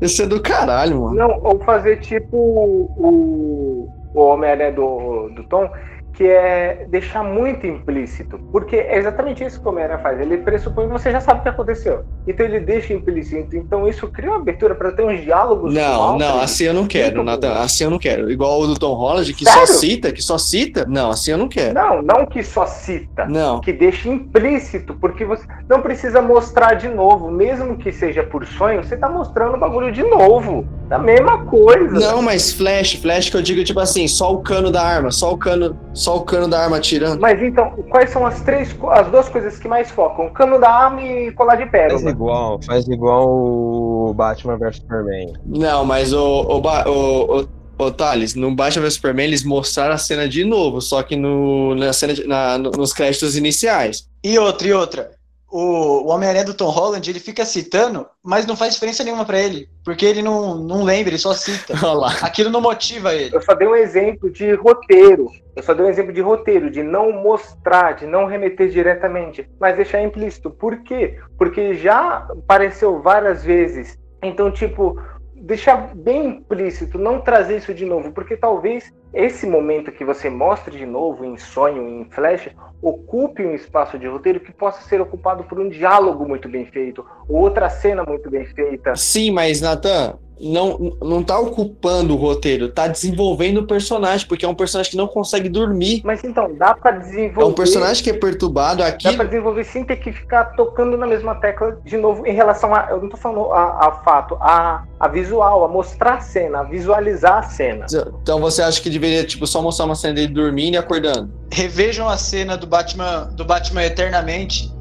[0.00, 1.16] Ia ser do caralho, mano.
[1.16, 5.68] Não, ou fazer tipo o, o Homem-Aranha do, do Tom,
[6.14, 8.38] que é deixar muito implícito.
[8.52, 10.20] Porque é exatamente isso que o Homem-Aranha faz.
[10.20, 12.04] Ele pressupõe que você já sabe o que aconteceu.
[12.26, 13.56] Então ele deixa implícito.
[13.56, 15.74] Então isso cria uma abertura para ter uns diálogos.
[15.74, 17.54] Não, não, assim eu não quero, Nathan.
[17.54, 18.30] Assim eu não quero.
[18.30, 19.66] Igual o do Tom Holland, que Sério?
[19.66, 20.86] só cita, que só cita.
[20.88, 21.74] Não, assim eu não quero.
[21.74, 23.26] Não, não que só cita.
[23.26, 23.60] Não.
[23.60, 28.84] Que deixa implícito, porque você não precisa mostrar de novo, mesmo que seja por sonho,
[28.84, 30.66] você tá mostrando o bagulho de novo.
[30.88, 31.98] Da mesma coisa.
[31.98, 35.32] Não, mas flash, flash que eu digo tipo assim, só o cano da arma, só
[35.32, 37.20] o cano, só o cano da arma atirando.
[37.20, 40.28] Mas então, quais são as três, as duas coisas que mais focam?
[40.30, 42.10] Cano da arma e colar de Faz pérola.
[42.10, 45.32] igual, faz igual o Batman vs Superman.
[45.46, 49.98] Não, mas o, o, o- o- Ô, Thales, no Batman vs Superman eles mostraram a
[49.98, 54.06] cena de novo, só que no, na cena de- na- no- nos créditos iniciais.
[54.22, 55.10] E outra, e outra.
[55.56, 59.38] O, o Homem-Aranha do Tom Holland, ele fica citando, mas não faz diferença nenhuma pra
[59.38, 59.68] ele.
[59.84, 61.74] Porque ele não, não lembra, ele só cita.
[62.26, 63.36] Aquilo não motiva ele.
[63.36, 65.30] Eu só dei um exemplo de roteiro.
[65.54, 69.76] Eu só dei um exemplo de roteiro, de não mostrar, de não remeter diretamente, mas
[69.76, 70.50] deixar implícito.
[70.50, 71.20] Por quê?
[71.38, 73.96] Porque já apareceu várias vezes.
[74.20, 75.00] Então, tipo,
[75.44, 80.76] deixar bem implícito, não trazer isso de novo, porque talvez esse momento que você mostre
[80.76, 82.48] de novo em sonho, em flash,
[82.82, 87.04] ocupe um espaço de roteiro que possa ser ocupado por um diálogo muito bem feito,
[87.28, 88.96] ou outra cena muito bem feita.
[88.96, 94.48] Sim, mas Nathan, não, não tá ocupando o roteiro, tá desenvolvendo o personagem, porque é
[94.48, 96.02] um personagem que não consegue dormir.
[96.04, 97.42] Mas então, dá pra desenvolver.
[97.42, 99.04] É um personagem que é perturbado aqui.
[99.04, 102.74] Dá pra desenvolver sem ter que ficar tocando na mesma tecla de novo em relação
[102.74, 102.88] a.
[102.90, 106.62] Eu não tô falando a, a fato, a, a visual, a mostrar a cena, a
[106.64, 107.86] visualizar a cena.
[108.22, 111.32] Então você acha que deveria, tipo, só mostrar uma cena dele dormindo e acordando?
[111.52, 114.73] Revejam a cena do Batman, do Batman Eternamente,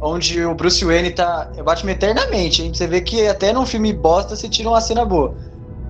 [0.00, 1.50] onde o Bruce Wayne tá.
[1.56, 2.72] É Batman Eternamente, hein?
[2.74, 5.34] Você vê que até num filme bosta você tira uma cena boa.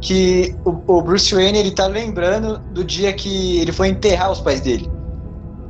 [0.01, 4.41] Que o, o Bruce Wayne ele tá lembrando do dia que ele foi enterrar os
[4.41, 4.91] pais dele.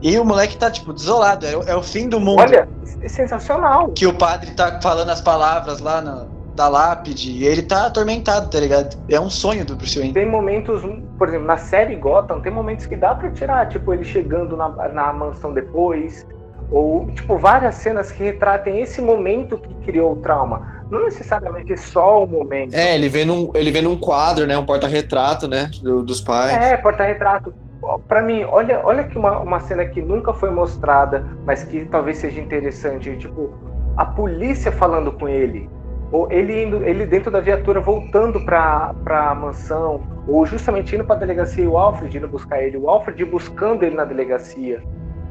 [0.03, 1.47] E o moleque tá, tipo, desolado.
[1.47, 2.41] É, o- é o fim do mundo.
[2.41, 2.69] Olha,
[3.03, 3.93] é sensacional.
[3.93, 7.33] Que o padre tá falando as palavras lá na, da lápide.
[7.33, 8.97] E ele tá atormentado, tá ligado?
[9.09, 10.15] É um sonho do Bruce Wayne.
[10.15, 10.83] Tem momentos,
[11.19, 14.69] por exemplo, na série Gotham, tem momentos que dá pra tirar, tipo, ele chegando na,
[14.89, 16.25] na mansão depois,
[16.71, 20.81] ou, tipo, várias cenas que retratem esse momento que criou o trauma.
[20.91, 22.75] Não necessariamente só o momento.
[22.75, 24.57] É, ele vê num, ele vê num quadro, né?
[24.59, 25.71] Um porta-retrato, né?
[25.83, 26.53] do- dos pais.
[26.53, 27.55] É, porta-retrato.
[27.83, 31.85] Ó, Pra mim, olha, olha que uma, uma cena que nunca foi mostrada, mas que
[31.87, 33.17] talvez seja interessante.
[33.17, 33.51] Tipo,
[33.97, 35.69] a polícia falando com ele.
[36.13, 40.01] Ou ele indo, ele dentro da viatura voltando pra, pra mansão.
[40.27, 42.77] Ou justamente indo pra delegacia e o Alfred indo buscar ele.
[42.77, 44.83] O Alfred buscando ele na delegacia.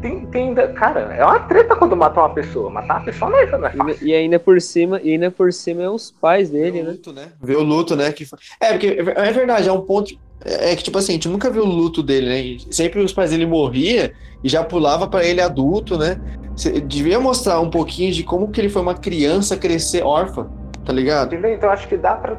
[0.01, 0.67] Tem, tem ainda.
[0.69, 2.69] Cara, é uma treta quando matar uma pessoa.
[2.69, 4.07] Matar uma pessoa não é, não é fácil.
[4.07, 6.91] E ainda por cima, e ainda por cima é os pais dele, né?
[6.91, 7.31] luto, né?
[7.41, 8.11] Ver o luto, né?
[8.11, 8.25] Que...
[8.59, 10.17] É, porque é verdade, é um ponto.
[10.43, 12.39] É que, tipo assim, a gente nunca viu o luto dele, né?
[12.39, 16.19] E Sempre os pais dele morria e já pulava pra ele adulto, né?
[16.55, 20.47] Cê devia mostrar um pouquinho de como que ele foi uma criança crescer órfã,
[20.85, 21.33] tá ligado?
[21.33, 21.53] Entendeu?
[21.53, 22.37] Então acho que dá para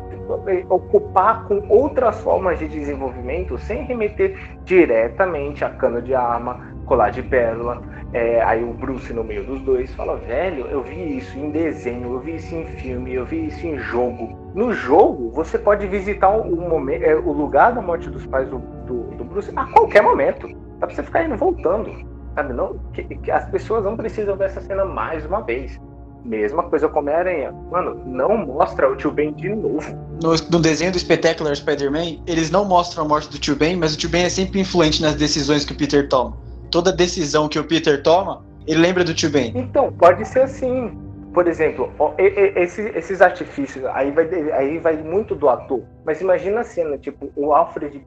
[0.69, 7.23] ocupar com outras formas de desenvolvimento sem remeter diretamente a cano de arma, colar de
[7.23, 7.81] pérola.
[8.13, 12.15] É, aí o Bruce no meio dos dois fala, velho, eu vi isso em desenho,
[12.15, 14.37] eu vi isso em filme, eu vi isso em jogo.
[14.57, 18.59] No jogo, você pode visitar o, momento, é, o lugar da morte dos pais do,
[18.59, 20.49] do, do Bruce a qualquer momento.
[20.81, 21.93] Dá pra você ficar indo voltando.
[22.35, 22.53] Sabe?
[22.53, 25.81] Não, que, que as pessoas não precisam dessa cena mais uma vez.
[26.25, 27.53] Mesma coisa com Homem-Aranha.
[27.71, 29.97] Mano, não mostra o tio Ben de novo.
[30.21, 33.95] No, no desenho do Spectacular Spider-Man, eles não mostram a morte do tio Ben, mas
[33.95, 36.50] o tio Ben é sempre influente nas decisões que o Peter toma.
[36.71, 39.53] Toda decisão que o Peter toma, ele lembra do tio Ben.
[39.57, 40.97] Então, pode ser assim.
[41.33, 45.83] Por exemplo, esses artifícios, aí vai, aí vai muito do ator.
[46.05, 48.05] Mas imagina a cena, tipo, o Alfred.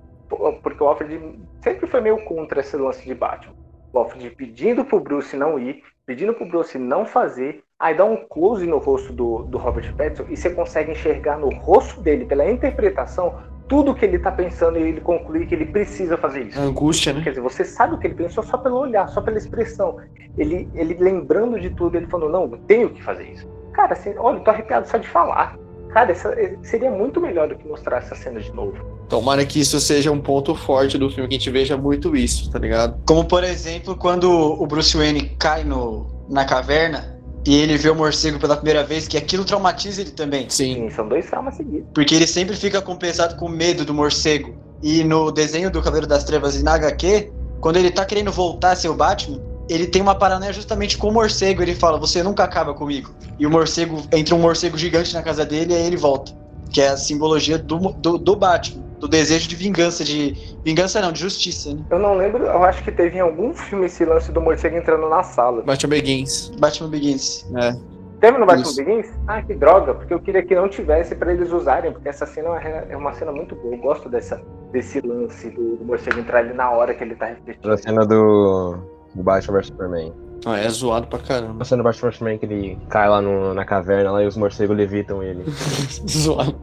[0.61, 3.53] Porque o Alfred sempre foi meio contra esse lance de Batman.
[3.93, 7.63] O Alfred pedindo pro Bruce não ir, pedindo pro Bruce não fazer.
[7.79, 11.49] Aí dá um close no rosto do, do Robert Pattinson e você consegue enxergar no
[11.49, 13.37] rosto dele, pela interpretação,
[13.73, 16.59] tudo que ele tá pensando e ele conclui que ele precisa fazer isso.
[16.59, 17.21] A angústia, né?
[17.23, 19.97] Quer dizer, você sabe o que ele pensou só pelo olhar, só pela expressão.
[20.37, 23.47] Ele, ele lembrando de tudo, ele falou, não, eu tenho que fazer isso.
[23.71, 25.57] Cara, assim, olha, eu tô arrepiado só de falar.
[25.89, 28.77] Cara, essa, seria muito melhor do que mostrar essa cena de novo.
[29.09, 32.51] Tomara que isso seja um ponto forte do filme, que a gente veja muito isso,
[32.51, 33.01] tá ligado?
[33.07, 37.12] Como, por exemplo, quando o Bruce Wayne cai no, na caverna
[37.45, 40.49] e ele vê o morcego pela primeira vez, que aquilo traumatiza ele também.
[40.49, 40.89] Sim.
[40.89, 41.87] são dois traumas seguidos.
[41.93, 44.55] Porque ele sempre fica compensado com medo do morcego.
[44.81, 48.71] E no desenho do Cavaleiro das Trevas e na HQ, quando ele tá querendo voltar
[48.71, 51.61] a ser o Batman, ele tem uma paranoia justamente com o morcego.
[51.61, 53.13] Ele fala: Você nunca acaba comigo.
[53.37, 56.31] E o morcego, entra um morcego gigante na casa dele e aí ele volta.
[56.69, 60.31] Que é a simbologia do, do, do Batman, do desejo de vingança, de.
[60.63, 61.81] Vingança não, de justiça, né?
[61.89, 65.09] Eu não lembro, eu acho que teve em algum filme esse lance do morcego entrando
[65.09, 65.61] na sala.
[65.61, 66.49] Batman Begins.
[66.57, 67.45] Batman Begins.
[67.57, 67.75] É.
[68.21, 68.77] Teve no Batman Isso.
[68.77, 69.07] Begins?
[69.27, 72.47] Ah, que droga, porque eu queria que não tivesse pra eles usarem, porque essa cena
[72.89, 73.75] é uma cena muito boa.
[73.75, 74.41] Eu gosto dessa,
[74.71, 77.67] desse lance do, do morcego entrar ali na hora que ele tá refletindo.
[77.67, 78.77] Na cena do,
[79.13, 80.13] do Batman vs Superman.
[80.45, 81.55] Ah, é zoado pra caramba.
[81.55, 84.27] Na cena do Batman vs Superman que ele cai lá no- na caverna lá e
[84.27, 85.43] os morcegos levitam ele.
[86.09, 86.55] zoado.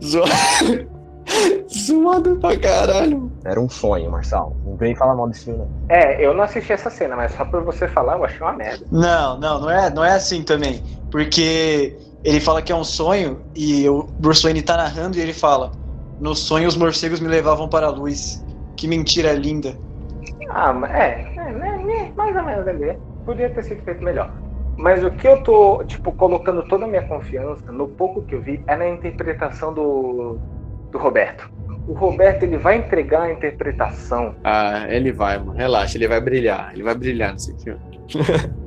[0.00, 1.01] Zoado.
[1.86, 3.32] Zoado pra caralho.
[3.44, 4.56] Era um sonho, Marçal.
[4.64, 5.70] Não vem falar mal desse filme, não.
[5.88, 8.86] É, eu não assisti essa cena, mas só por você falar, eu achei uma merda.
[8.90, 10.82] Não, não, não é, não é assim também.
[11.10, 15.32] Porque ele fala que é um sonho e o Bruce Wayne tá narrando e ele
[15.32, 15.72] fala:
[16.18, 18.42] No sonho os morcegos me levavam para a luz.
[18.76, 19.76] Que mentira linda.
[20.50, 22.98] Ah, é, é, né, né, mais ou menos ali.
[23.24, 24.32] Podia ter sido feito melhor.
[24.76, 28.40] Mas o que eu tô, tipo, colocando toda a minha confiança, no pouco que eu
[28.40, 30.38] vi, é na interpretação do,
[30.90, 31.48] do Roberto.
[31.86, 34.34] O Roberto, ele vai entregar a interpretação.
[34.44, 35.52] Ah, ele vai, mano.
[35.52, 36.72] Relaxa, ele vai brilhar.
[36.74, 37.80] Ele vai brilhar nesse filme.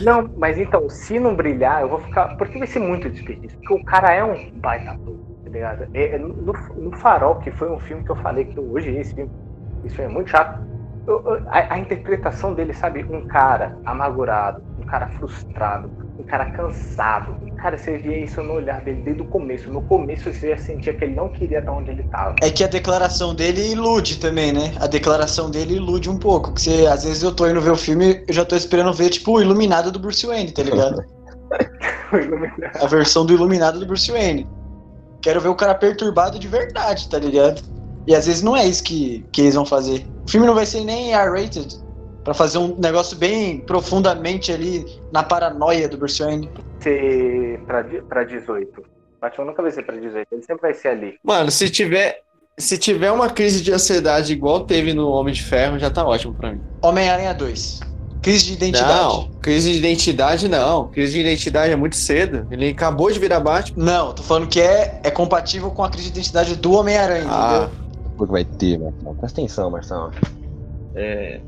[0.00, 2.28] Não, mas então, se não brilhar, eu vou ficar.
[2.36, 3.56] Porque vai ser muito desperdício.
[3.58, 5.86] Porque o cara é um baita ator, tá ligado?
[5.94, 6.34] É, é, no,
[6.76, 9.30] no Farol, que foi um filme que eu falei que hoje esse filme,
[9.84, 10.60] esse filme é muito chato.
[11.06, 13.04] Eu- eu- a, a interpretação dele, sabe?
[13.08, 17.34] Um cara amargurado, cara frustrado, um cara cansado.
[17.56, 19.72] Cara, você via isso no olhar dele desde o começo.
[19.72, 22.34] No começo você já sentia que ele não queria estar onde ele tava.
[22.42, 24.74] É que a declaração dele ilude também, né?
[24.78, 26.52] A declaração dele ilude um pouco.
[26.52, 29.08] Que você, às vezes eu tô indo ver o filme, eu já tô esperando ver,
[29.08, 31.02] tipo, o iluminado do Bruce Wayne, tá ligado?
[32.78, 34.46] a versão do iluminado do Bruce Wayne.
[35.22, 37.62] Quero ver o cara perturbado de verdade, tá ligado?
[38.06, 40.06] E às vezes não é isso que, que eles vão fazer.
[40.26, 41.80] O filme não vai ser nem R-rated.
[42.24, 46.48] Pra fazer um negócio bem profundamente ali na paranoia do Bruce Wayne.
[46.80, 47.60] Ser
[48.08, 48.82] pra 18.
[49.20, 51.14] Batman nunca vai ser pra 18, ele sempre vai ser ali.
[51.22, 52.20] Mano, se tiver.
[52.58, 56.34] Se tiver uma crise de ansiedade igual teve no Homem de Ferro, já tá ótimo
[56.34, 56.60] pra mim.
[56.82, 57.80] Homem-Aranha 2.
[58.20, 58.92] Crise de identidade.
[59.02, 60.88] Não, crise de identidade não.
[60.88, 62.46] Crise de identidade é muito cedo.
[62.50, 63.82] Ele acabou de virar Batman.
[63.84, 67.68] Não, tô falando que é, é compatível com a crise de identidade do Homem-Aranha, Ah,
[67.68, 68.04] entendeu?
[68.18, 69.14] O que vai ter, Marcelo?
[69.16, 70.10] Presta atenção, Marcelo.
[70.94, 71.40] É,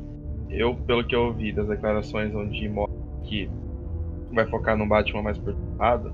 [0.49, 3.49] eu, pelo que eu ouvi das declarações onde mostra que
[4.31, 6.13] vai focar num Batman mais perturbado,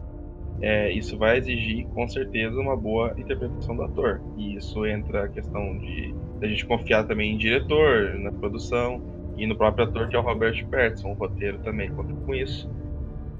[0.61, 4.21] é, isso vai exigir com certeza uma boa interpretação do ator.
[4.37, 9.01] E isso entra a questão de a gente confiar também em diretor, na produção
[9.37, 12.69] e no próprio ator que é o Robert Pattinson, o roteiro também conta com isso.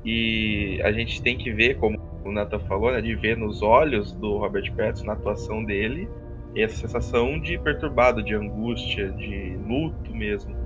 [0.04, 4.14] E a gente tem que ver, como o Nathan falou, né, de ver nos olhos
[4.14, 6.10] do Robert Pattinson, na atuação dele,
[6.56, 10.61] essa sensação de perturbado, de angústia, de luto mesmo.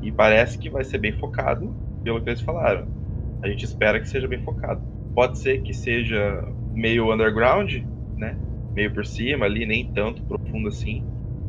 [0.00, 2.88] E parece que vai ser bem focado, pelo que eles falaram.
[3.42, 4.82] A gente espera que seja bem focado.
[5.14, 6.42] Pode ser que seja
[6.72, 7.74] meio underground,
[8.16, 8.38] né?
[8.74, 11.04] Meio por cima ali, nem tanto profundo assim.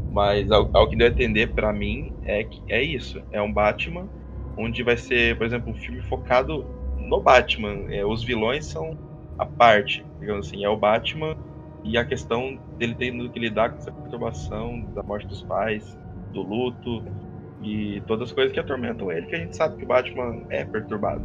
[0.10, 3.22] Mas ao, ao que deu a entender pra mim é que é isso.
[3.32, 4.10] É um Batman
[4.58, 6.66] onde vai ser, por exemplo, um filme focado
[6.98, 7.86] no Batman.
[7.90, 8.98] É, os vilões são
[9.38, 10.64] a parte, digamos assim.
[10.64, 11.36] É o Batman
[11.84, 15.98] e a questão dele tendo que lidar com essa perturbação da morte dos pais,
[16.32, 17.04] do luto
[17.62, 20.64] e todas as coisas que atormentam ele, que a gente sabe que o Batman é
[20.66, 21.22] perturbado.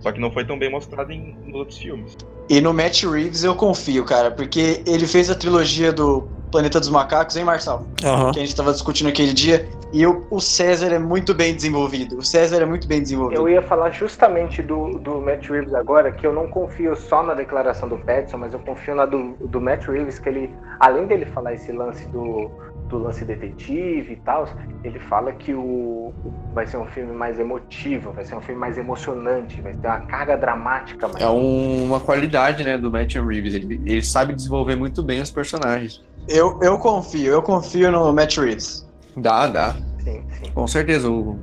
[0.00, 2.16] Só que não foi tão bem mostrado em, nos outros filmes.
[2.48, 6.88] E no Matt Reeves eu confio, cara, porque ele fez a trilogia do Planeta dos
[6.88, 7.86] Macacos, hein, Marçal?
[8.02, 8.32] aham.
[8.32, 9.68] Que a gente tava discutindo aquele dia.
[9.92, 12.18] E o, o César é muito bem desenvolvido.
[12.18, 13.40] O César é muito bem desenvolvido.
[13.40, 17.34] Eu ia falar justamente do, do Matt Reeves agora, que eu não confio só na
[17.34, 21.26] declaração do Pattinson, mas eu confio na do, do Matt Reeves, que ele, além dele
[21.26, 22.50] falar esse lance do,
[22.88, 24.48] do lance detetive e tal,
[24.82, 26.12] ele fala que o, o-
[26.54, 30.00] vai ser um filme mais emotivo, vai ser um filme mais emocionante, vai ter uma
[30.00, 31.22] carga dramática mais.
[31.22, 33.54] É um- uma qualidade, né, do Matt Reeves.
[33.54, 36.02] Ele, ele sabe desenvolver muito bem os personagens.
[36.28, 38.86] Eu, eu confio, eu confio no Matt Reeves.
[39.16, 39.74] Dá, dá.
[40.00, 40.50] Sim, sim.
[40.52, 41.10] Com certeza.
[41.10, 41.38] O,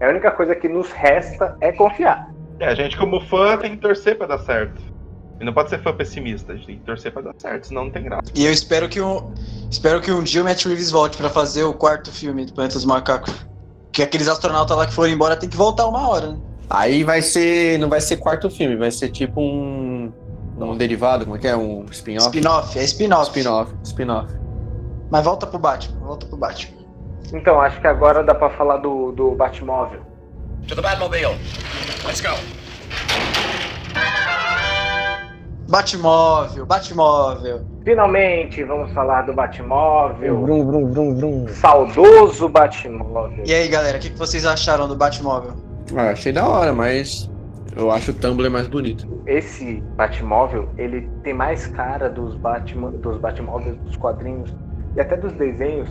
[0.00, 2.30] A única coisa que nos resta é confiar.
[2.58, 4.80] É, a gente como fã tem que torcer pra dar certo.
[5.40, 7.84] E não pode ser fã pessimista, a gente tem que torcer pra dar certo, senão
[7.84, 8.30] não tem graça.
[8.34, 9.34] E eu espero que um,
[9.70, 12.74] espero que um dia o Matt Reeves volte pra fazer o quarto filme do Planeta
[12.74, 13.34] dos Macacos.
[13.92, 16.38] Que aqueles astronautas lá que foram embora tem que voltar uma hora, né?
[16.68, 17.78] Aí vai ser.
[17.78, 20.12] Não vai ser quarto filme, vai ser tipo um.
[20.58, 21.54] Um derivado, como é que é?
[21.54, 22.28] Um spin-off?
[22.28, 23.28] Spin-off, é spin-off.
[23.28, 24.34] Spin-off, spin-off.
[25.10, 26.76] Mas volta pro Batman, volta pro Batman.
[27.32, 30.00] Então, acho que agora dá pra falar do, do Batmóvel.
[30.66, 31.36] To the Batmobile.
[32.06, 32.36] Let's go.
[35.68, 37.66] Batmóvel, Batmóvel.
[37.84, 40.40] Finalmente vamos falar do Batmóvel.
[40.40, 41.48] Vrum, vrum, vrum, vrum.
[41.48, 43.44] Saudoso Batmóvel.
[43.44, 45.54] E aí, galera, o que, que vocês acharam do Batmóvel?
[45.96, 47.28] Ah, achei da hora, mas
[47.76, 49.06] eu acho o Tumblr mais bonito.
[49.26, 54.54] Esse Batmóvel, ele tem mais cara dos Batman, dos Batmóveis dos quadrinhos
[54.94, 55.88] e até dos desenhos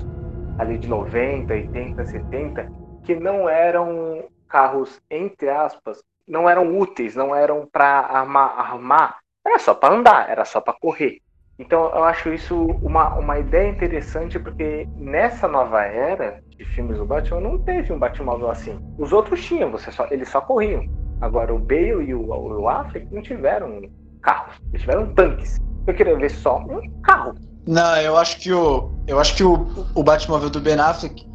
[0.57, 2.71] ali de 90, 80, 70,
[3.03, 9.59] que não eram carros entre aspas, não eram úteis, não eram para armar, armar, era
[9.59, 11.19] só para andar, era só para correr.
[11.57, 17.05] Então eu acho isso uma, uma ideia interessante porque nessa nova era de filmes do
[17.05, 18.77] Batman não teve um Batmóvel assim.
[18.97, 20.85] Os outros tinham, você só, eles só corriam.
[21.21, 23.81] Agora o Bale e o, o Affleck não tiveram
[24.21, 25.57] carros, eles tiveram tanques.
[25.87, 27.35] Eu queria ver só um carro.
[27.65, 28.91] Não, eu acho que o.
[29.07, 31.25] Eu acho que o, o Batmóvel do Ben Affleck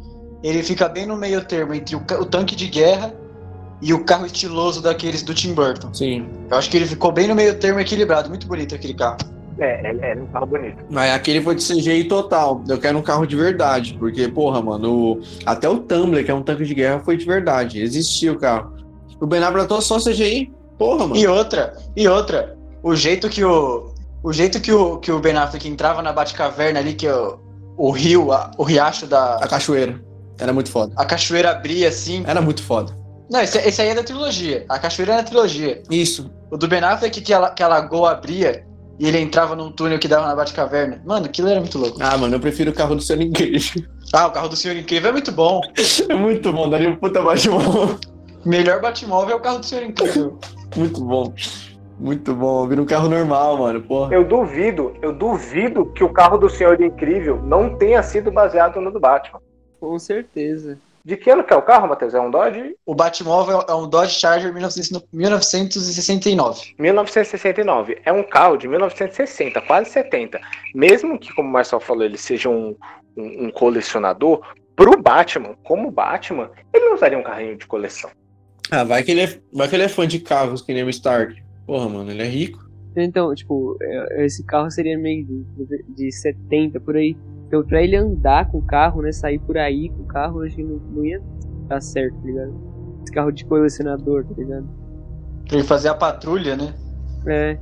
[0.43, 3.13] ele fica bem no meio termo entre o, o tanque de guerra
[3.81, 5.93] e o carro estiloso daqueles do Tim Burton.
[5.93, 6.27] Sim.
[6.49, 9.17] Eu acho que ele ficou bem no meio termo equilibrado, muito bonito aquele carro.
[9.59, 10.83] É, é, é um carro bonito.
[10.89, 12.63] Mas aquele foi de CGI total.
[12.67, 13.95] Eu quero um carro de verdade.
[13.99, 17.25] Porque, porra, mano, o- até o Tumblr, que é um tanque de guerra, foi de
[17.25, 17.79] verdade.
[17.81, 18.73] Existia o carro.
[19.19, 20.51] O Ben Affleck só CGI.
[20.79, 21.15] Porra, mano.
[21.15, 23.91] E outra, e outra, o jeito que o.
[24.23, 27.39] O jeito que o, que o Ben Affleck entrava na Batcaverna ali, que o,
[27.77, 29.35] o rio, a- o riacho da.
[29.35, 29.99] A cachoeira.
[30.39, 30.93] Era muito foda.
[30.95, 32.23] A cachoeira abria assim.
[32.25, 32.97] Era muito foda.
[33.31, 34.65] Não, esse, esse aí é da trilogia.
[34.67, 35.81] A cachoeira é da trilogia.
[35.89, 36.29] Isso.
[36.49, 38.65] O do Ben Affleck que a, que a lagoa abria
[38.99, 41.01] e ele entrava num túnel que dava na Batcaverna.
[41.05, 41.97] Mano, aquilo era muito louco.
[42.01, 43.83] Ah, mano, eu prefiro o carro do Senhor Incrível.
[44.13, 45.61] Ah, o carro do Senhor Incrível é muito bom.
[46.09, 47.97] É muito bom, daria um puta Batmóvel.
[48.45, 50.37] Melhor Batmóvel é o carro do Senhor Incrível.
[50.75, 51.33] Muito bom.
[51.97, 52.67] Muito bom.
[52.67, 53.81] Vira um carro normal, mano.
[53.81, 54.13] Porra.
[54.13, 58.91] Eu duvido, eu duvido que o carro do Senhor Incrível não tenha sido baseado no
[58.91, 59.39] do Batman.
[59.79, 60.77] Com certeza.
[61.03, 62.13] De que ano que é o carro, Matheus?
[62.13, 62.75] É um Dodge?
[62.85, 66.75] O Batmóvel é um Dodge Charger 1900 1969.
[66.77, 68.01] 1969.
[68.05, 70.39] É um carro de 1960, quase 70.
[70.75, 72.75] Mesmo que, como o Marcel falou, ele seja um,
[73.17, 74.41] um, um colecionador,
[74.75, 78.09] pro Batman, como Batman, ele não usaria um carrinho de coleção.
[78.69, 80.89] Ah, vai que, ele é, vai que ele é fã de carros, que nem o
[80.89, 81.41] Stark.
[81.65, 82.69] Porra, mano, ele é rico.
[82.95, 87.15] Então, tipo, é- esse carro seria meio de, de 70 por aí.
[87.51, 89.11] Então, pra ele andar com o carro, né?
[89.11, 91.21] Sair por aí com o carro, acho que não, não ia
[91.67, 92.53] dar certo, tá ligado?
[93.03, 94.69] Esse carro de colecionador, tá ligado?
[95.49, 96.73] Pra ele fazer a patrulha, né?
[97.27, 97.57] É.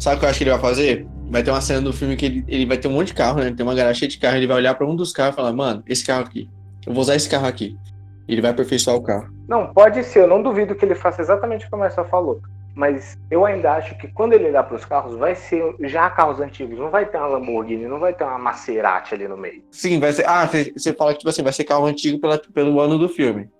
[0.00, 1.06] Sabe o que eu acho que ele vai fazer?
[1.30, 3.38] Vai ter uma cena do filme que ele, ele vai ter um monte de carro,
[3.38, 3.52] né?
[3.52, 5.52] Tem uma garagem cheia de carro, ele vai olhar pra um dos carros e falar,
[5.52, 6.50] mano, esse carro aqui.
[6.84, 7.78] Eu vou usar esse carro aqui.
[8.26, 9.32] E ele vai aperfeiçoar o carro.
[9.46, 12.40] Não, pode ser, eu não duvido que ele faça exatamente o que o Marcel falou.
[12.78, 16.38] Mas eu ainda acho que quando ele olhar para os carros, vai ser já carros
[16.38, 16.78] antigos.
[16.78, 19.64] Não vai ter uma Lamborghini, não vai ter uma Maserati ali no meio.
[19.68, 20.24] Sim, vai ser.
[20.28, 23.50] Ah, você fala que tipo assim, vai ser carro antigo pela, pelo ano do filme.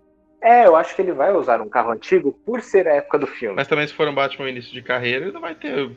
[0.41, 3.27] É, eu acho que ele vai usar um carro antigo por ser a época do
[3.27, 3.57] filme.
[3.57, 5.91] Mas também se for um Batman início de carreira, ele não vai ter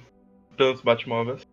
[0.58, 1.46] tantos Batmóveis.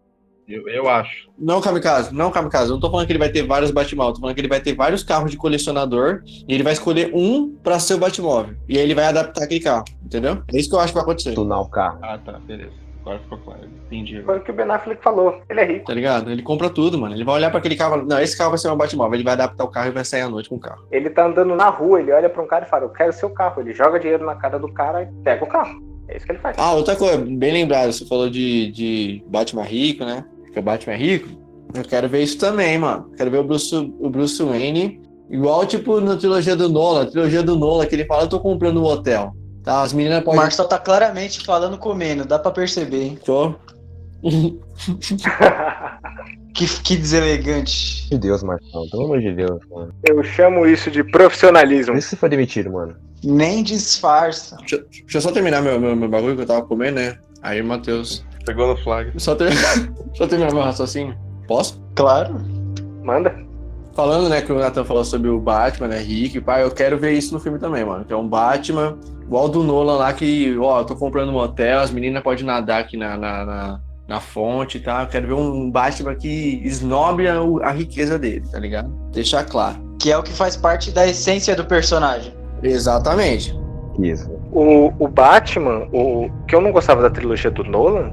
[0.49, 1.28] Eu, eu acho.
[1.38, 2.70] Não, Kamikaze, não, Kamikaze.
[2.70, 4.61] Eu não tô falando que ele vai ter vários Batmóveis, tô falando que ele vai
[4.61, 8.55] ter vários carros de colecionador e ele vai escolher um pra ser o Batmóvel.
[8.66, 10.42] E aí ele vai adaptar aquele carro, entendeu?
[10.53, 11.34] É isso que eu acho que vai acontecer.
[11.34, 11.99] Tunar o carro.
[12.03, 12.72] Ah, tá, beleza.
[13.03, 13.61] Agora ficou claro.
[13.86, 14.14] Entendi.
[14.14, 14.40] Foi agora.
[14.40, 15.40] o que o Ben Affleck falou.
[15.49, 15.86] Ele é rico.
[15.86, 16.30] Tá ligado?
[16.30, 17.14] Ele compra tudo, mano.
[17.14, 19.14] Ele vai olhar pra aquele carro e falar, não, esse carro vai ser meu Batmóvel.
[19.14, 20.84] Ele vai adaptar o carro e vai sair à noite com o carro.
[20.90, 23.30] Ele tá andando na rua, ele olha para um cara e fala: Eu quero seu
[23.30, 23.61] carro.
[23.61, 25.78] Ele joga dinheiro na cara do cara e pega o carro.
[26.09, 26.57] É isso que ele faz.
[26.59, 30.24] Ah, outra coisa, bem lembrado, você falou de, de Batman rico, né?
[30.53, 31.28] Que o Batman é rico.
[31.74, 33.11] Eu quero ver isso também, mano.
[33.16, 37.42] Quero ver o Bruce, o Bruce Wayne, igual tipo na trilogia do Nolan, a trilogia
[37.42, 39.34] do Nolan, que ele fala, eu tô comprando um hotel.
[39.62, 40.40] Tá, as meninas O podem.
[40.40, 43.18] Marcos tá claramente falando comendo, dá pra perceber, hein?
[43.24, 43.55] Tô.
[46.55, 48.09] Que, que deselegante.
[48.11, 48.88] De Deus, Marcão.
[48.90, 49.94] Pelo amor de Deus, mano.
[50.03, 51.92] Eu chamo isso de profissionalismo.
[51.92, 52.96] Por isso você foi demitido, mano.
[53.22, 54.57] Nem disfarça.
[54.57, 57.16] Deixa, deixa eu só terminar meu, meu, meu bagulho que eu tava comendo, né?
[57.42, 58.24] Aí, Matheus.
[58.45, 59.12] Pegou no flag.
[59.16, 59.53] Só, ter...
[60.14, 61.16] só terminar meu raciocínio.
[61.47, 61.82] Posso?
[61.95, 62.41] Claro.
[63.03, 63.34] Manda.
[63.95, 67.14] Falando, né, que o Nathan falou sobre o Batman, né, Rick, pai, eu quero ver
[67.14, 68.05] isso no filme também, mano.
[68.05, 71.80] Que é um Batman, igual do Nolan lá, que, ó, eu tô comprando um hotel,
[71.80, 75.03] as meninas podem nadar aqui na, na, na, na fonte, tá?
[75.03, 78.89] Eu quero ver um Batman que esnobre a, a riqueza dele, tá ligado?
[79.12, 79.76] Deixar claro.
[79.99, 82.32] Que é o que faz parte da essência do personagem.
[82.62, 83.53] Exatamente.
[83.99, 84.30] Isso.
[84.53, 88.12] O, o Batman, o que eu não gostava da trilogia do Nolan,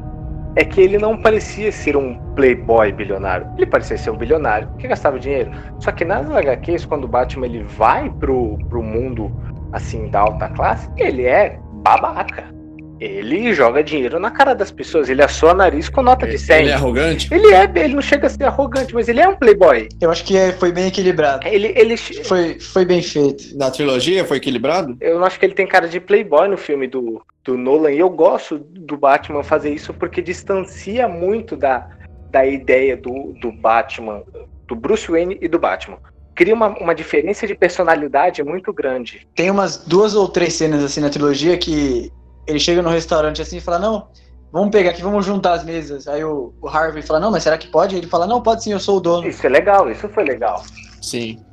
[0.56, 3.48] é que ele não parecia ser um playboy bilionário.
[3.58, 5.52] Ele parecia ser um bilionário que gastava dinheiro.
[5.80, 9.32] Só que nas HQs, quando o Batman ele vai pro, pro mundo
[9.74, 12.56] assim da alta classe, ele é babaca.
[13.00, 16.60] Ele joga dinheiro na cara das pessoas, ele assou o nariz com nota de 100.
[16.62, 17.34] Ele é arrogante?
[17.34, 19.90] Ele é, ele não chega a ser arrogante, mas ele é um playboy.
[20.00, 21.46] Eu acho que é- foi bem equilibrado.
[21.48, 23.58] Ele, ele, Foi, foi bem feito.
[23.58, 24.96] Na trilogia foi equilibrado?
[25.02, 27.92] eu não acho que ele tem cara de playboy no filme do, do Nolan.
[27.92, 31.88] E eu gosto do Batman fazer isso porque distancia muito da,
[32.32, 34.24] da ideia do, do Batman,
[34.68, 35.98] do Bruce Wayne e do Batman.
[36.34, 39.28] Cria uma, uma diferença de personalidade muito grande.
[39.36, 42.12] Tem umas duas ou três cenas assim na trilogia que
[42.48, 44.08] ele chega no restaurante assim e fala, não,
[44.52, 46.08] vamos pegar aqui, vamos juntar as mesas.
[46.08, 47.96] Aí o, o Harvey fala, não, mas será que pode?
[47.96, 49.28] Ele fala, não, pode sim, eu sou o dono.
[49.28, 50.64] Isso é legal, isso foi legal.
[51.02, 51.44] Sim.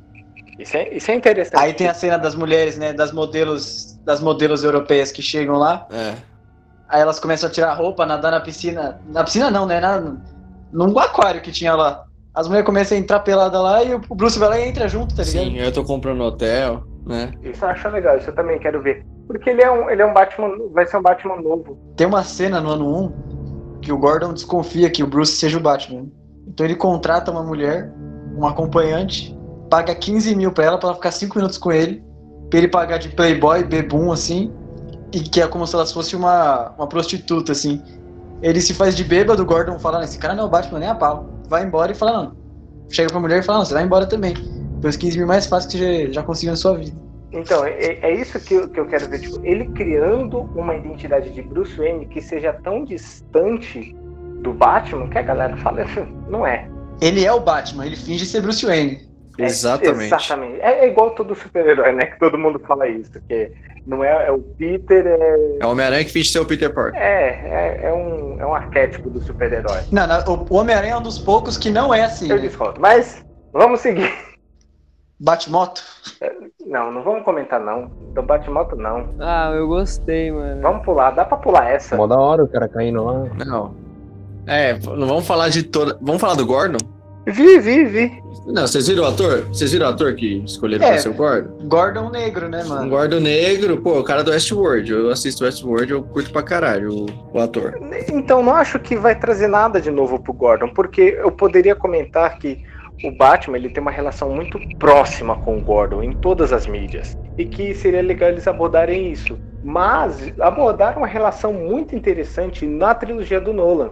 [0.59, 1.59] Isso é, isso é interessante.
[1.59, 5.87] Aí tem a cena das mulheres, né, das modelos, das modelos europeias que chegam lá.
[5.91, 6.13] É.
[6.87, 9.01] Aí elas começam a tirar a roupa, nadar na piscina.
[9.07, 9.79] Na piscina não, né?
[9.79, 10.15] Na,
[10.71, 12.05] num aquário que tinha lá.
[12.35, 15.15] As mulheres começam a entrar pelada lá e o Bruce vai lá e entra junto,
[15.15, 15.45] tá ligado?
[15.45, 17.31] Sim, eu tô comprando hotel, né?
[17.43, 19.05] Isso eu acho legal, isso eu também quero ver.
[19.27, 21.77] Porque ele é um, ele é um Batman, vai ser um Batman novo.
[21.95, 25.61] Tem uma cena no ano 1 que o Gordon desconfia que o Bruce seja o
[25.61, 26.07] Batman.
[26.47, 27.91] Então ele contrata uma mulher,
[28.37, 29.37] um acompanhante,
[29.69, 32.03] paga 15 mil pra ela, pra ela ficar 5 minutos com ele,
[32.49, 34.53] pra ele pagar de playboy, bebum, assim,
[35.11, 37.81] e que é como se ela fosse uma, uma prostituta, assim.
[38.41, 40.89] Ele se faz de bêbado, o Gordon fala, esse cara não é o Batman nem
[40.89, 41.29] a pau.
[41.47, 42.35] Vai embora e fala, não.
[42.89, 44.33] Chega pra mulher e fala, não, você vai embora também.
[44.83, 46.91] Foi os 15 mil mais fáceis que você já, já conseguiu na sua vida.
[47.31, 49.21] Então, é, é isso que eu, que eu quero ver.
[49.21, 53.95] Tipo, ele criando uma identidade de Bruce Wayne que seja tão distante
[54.41, 55.85] do Batman que a galera fala,
[56.27, 56.67] não é.
[56.99, 59.09] Ele é o Batman, ele finge ser Bruce Wayne.
[59.39, 60.03] É, Exatamente.
[60.03, 60.59] exatamente.
[60.59, 62.07] É, é igual todo super-herói, né?
[62.07, 63.13] Que todo mundo fala isso.
[63.29, 63.53] Que
[63.87, 65.57] não é, é o Peter, é.
[65.61, 67.01] É o Homem-Aranha que finge ser o Peter Parker.
[67.01, 69.79] É, é, é um, é um arquétipo do super-herói.
[69.93, 72.29] Não, não, o o Homem-Aranha é um dos poucos que não é assim.
[72.29, 72.41] Eu né?
[72.41, 72.81] discordo.
[72.81, 74.32] Mas vamos seguir.
[75.23, 75.81] Batmoto?
[76.65, 77.85] Não, não vamos comentar, não.
[78.13, 79.07] Do Batmoto, não.
[79.19, 80.61] Ah, eu gostei, mano.
[80.61, 81.11] Vamos pular.
[81.11, 81.95] Dá pra pular essa.
[81.95, 83.23] Mó da hora o cara caindo lá.
[83.45, 83.73] Não.
[84.45, 85.97] É, não vamos falar de toda.
[86.01, 86.77] Vamos falar do Gordon?
[87.25, 88.21] Vi, vi, vi.
[88.47, 89.45] Não, vocês viram o ator?
[89.47, 90.89] Vocês viram o ator que escolheram É.
[90.89, 91.67] pra ser o Gordon?
[91.69, 92.89] Gordon negro, né, Um mano?
[92.89, 94.91] Gordon negro, pô, o cara do Westworld.
[94.91, 97.05] Eu assisto Westworld, eu curto pra caralho o,
[97.37, 97.79] o ator.
[98.11, 102.37] Então, não acho que vai trazer nada de novo pro Gordon, porque eu poderia comentar
[102.37, 102.61] que
[103.03, 107.17] o Batman ele tem uma relação muito próxima com o Gordon em todas as mídias
[107.37, 109.37] e que seria legal eles abordarem isso.
[109.63, 113.91] Mas abordaram uma relação muito interessante na trilogia do Nolan,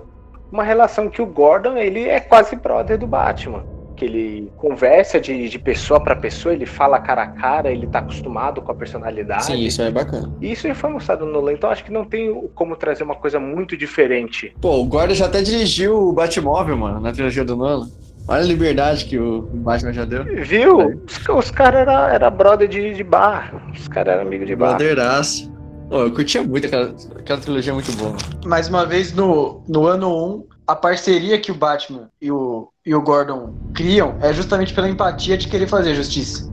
[0.51, 3.63] uma relação que o Gordon ele é quase brother do Batman.
[3.95, 7.99] Que ele conversa de, de pessoa para pessoa, ele fala cara a cara, ele tá
[7.99, 9.45] acostumado com a personalidade.
[9.45, 10.33] Sim, isso é bacana.
[10.41, 13.15] E Isso já foi mostrado no Nolan, então acho que não tem como trazer uma
[13.15, 14.55] coisa muito diferente.
[14.59, 17.89] Pô, o Gordon já até dirigiu o Batmóvel, mano, na trilogia do Nolan.
[18.31, 20.23] Olha a liberdade que o Batman já deu.
[20.23, 21.03] Viu?
[21.05, 23.53] Os, os caras eram era brother de, de bar.
[23.73, 24.77] Os caras eram amigos de bar.
[24.77, 25.51] Brotheraço.
[25.89, 28.15] Pô, eu curtia muito aquela, aquela trilogia muito boa.
[28.45, 32.95] Mais uma vez, no, no ano 1, a parceria que o Batman e o, e
[32.95, 36.49] o Gordon criam é justamente pela empatia de querer fazer justiça.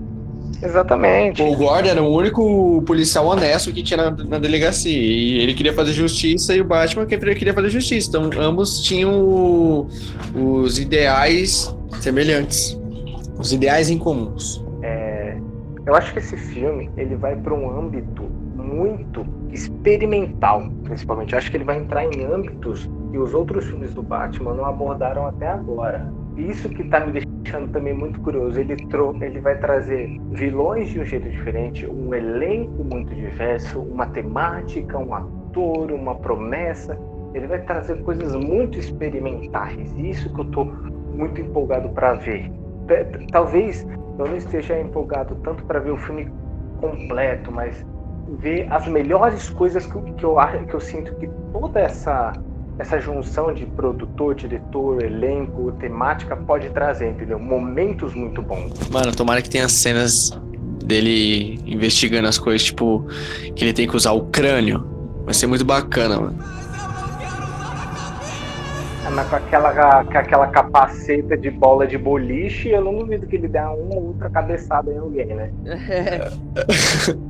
[0.63, 1.43] Exatamente.
[1.43, 4.91] O Gordon era o único policial honesto que tinha na, na delegacia.
[4.91, 8.09] E ele queria fazer justiça e o Batman que queria fazer justiça.
[8.09, 9.87] Então ambos tinham
[10.35, 12.79] os ideais semelhantes.
[13.39, 14.61] Os ideais em comuns.
[15.89, 18.23] Eu acho que esse filme ele vai para um âmbito
[18.55, 21.33] muito experimental, principalmente.
[21.33, 24.67] Eu acho que ele vai entrar em âmbitos que os outros filmes do Batman não
[24.67, 26.13] abordaram até agora.
[26.39, 28.59] Isso que tá me deixando também muito curioso.
[28.61, 34.07] Ele, tro ele vai trazer vilões de um jeito diferente, um elenco muito diverso, uma
[34.07, 36.97] temática, um ator, uma promessa.
[37.35, 39.93] Ele vai trazer coisas muito experimentais.
[39.97, 40.65] Isso que eu tô
[41.17, 42.51] muito empolgado para ver.
[43.31, 43.85] Talvez
[44.19, 46.29] eu não esteja empolgado tanto para ver o filme
[46.81, 47.85] completo, mas
[48.41, 50.37] ver as melhores coisas que, eu- que eu
[50.67, 52.33] que eu sinto que toda essa
[52.79, 57.39] essa junção de produtor, diretor, elenco, temática pode trazer, entendeu?
[57.39, 58.89] Momentos muito bons.
[58.89, 60.31] Mano, tomara que tenha cenas
[60.85, 63.05] dele investigando as coisas, tipo,
[63.57, 64.87] que ele tem que usar o crânio.
[65.25, 66.39] Vai ser muito bacana, mano.
[69.11, 73.49] Mas com aquela, com aquela capaceta de bola de boliche, eu não duvido que ele
[73.49, 75.51] dê uma ou outra cabeçada em alguém, né?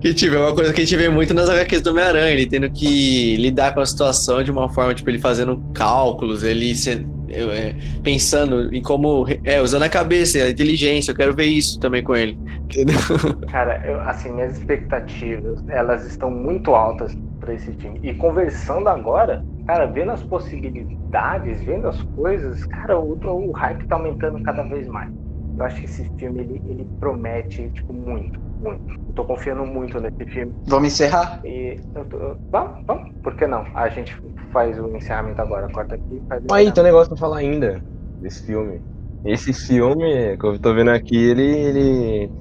[0.00, 2.70] Que tiver uma coisa que a gente vê muito nas HQs do Homem-Aranha, ele tendo
[2.70, 7.74] que lidar com a situação de uma forma, tipo, ele fazendo cálculos, ele se- é,
[8.02, 9.26] pensando em como.
[9.44, 12.38] É, usando a cabeça, a inteligência, eu quero ver isso também com ele.
[12.70, 12.96] Entendeu?
[13.46, 18.00] Cara, eu, assim, minhas expectativas, elas estão muito altas para esse time.
[18.02, 23.96] E conversando agora, cara, vendo as possibilidades, vendo as coisas, cara, o, o hype tá
[23.96, 25.10] aumentando cada vez mais.
[25.56, 28.82] Eu acho que esse filme, ele, ele promete, tipo, muito, muito.
[29.14, 30.52] Tô confiando muito nesse filme.
[30.66, 31.40] Vamos encerrar?
[31.44, 32.18] E eu tô,
[32.50, 33.64] vamos, vamos, por que não?
[33.74, 34.16] A gente
[34.52, 37.38] faz o encerramento agora, corta aqui e faz o Aí, tem um negócio pra falar
[37.38, 37.84] ainda
[38.20, 38.82] desse filme.
[39.24, 42.32] Esse filme que eu tô vendo aqui, ele, ele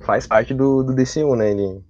[0.00, 1.50] faz parte do, do DCU, né?
[1.50, 1.82] Ele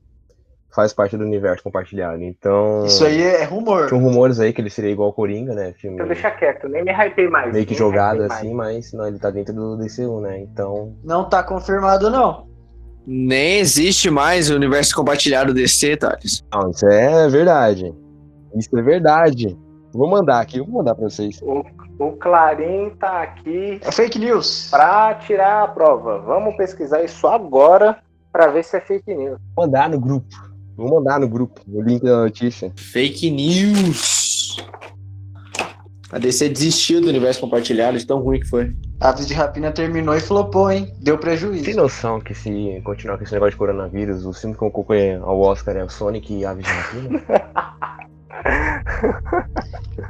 [0.72, 2.22] faz parte do universo compartilhado.
[2.22, 2.86] Então.
[2.86, 3.88] Isso aí é rumor.
[3.88, 5.72] Tinham rumores aí que ele seria igual ao Coringa, né?
[5.72, 7.52] Filme Então deixa quieto, nem me hypei mais.
[7.52, 8.40] meio que jogado hypei mais.
[8.40, 10.38] assim, mas não, ele tá dentro do DCU, né?
[10.40, 10.96] Então.
[11.04, 12.49] Não tá confirmado, não.
[13.06, 16.44] Nem existe mais o universo compartilhado DC, Thales.
[16.52, 17.94] Não, isso é verdade.
[18.56, 19.58] Isso é verdade.
[19.92, 21.40] Vou mandar aqui, vou mandar pra vocês.
[21.42, 21.64] O,
[21.98, 24.68] o Clarim tá aqui É fake news.
[24.70, 26.18] pra tirar a prova.
[26.20, 27.98] Vamos pesquisar isso agora
[28.32, 29.38] pra ver se é fake news.
[29.56, 30.28] Vou mandar no grupo.
[30.76, 32.72] Vou mandar no grupo o link da notícia.
[32.76, 34.56] Fake news.
[36.12, 38.74] A DC desistiu do universo compartilhado, de tão ruim que foi.
[39.00, 40.92] Aves de Rapina terminou e flopou, hein?
[41.00, 41.76] Deu Tem prejuízo.
[41.76, 45.76] noção que se continuar com esse negócio de coronavírus, o filme que concorre ao Oscar
[45.76, 47.22] é o Sonic e Aves de Rapina?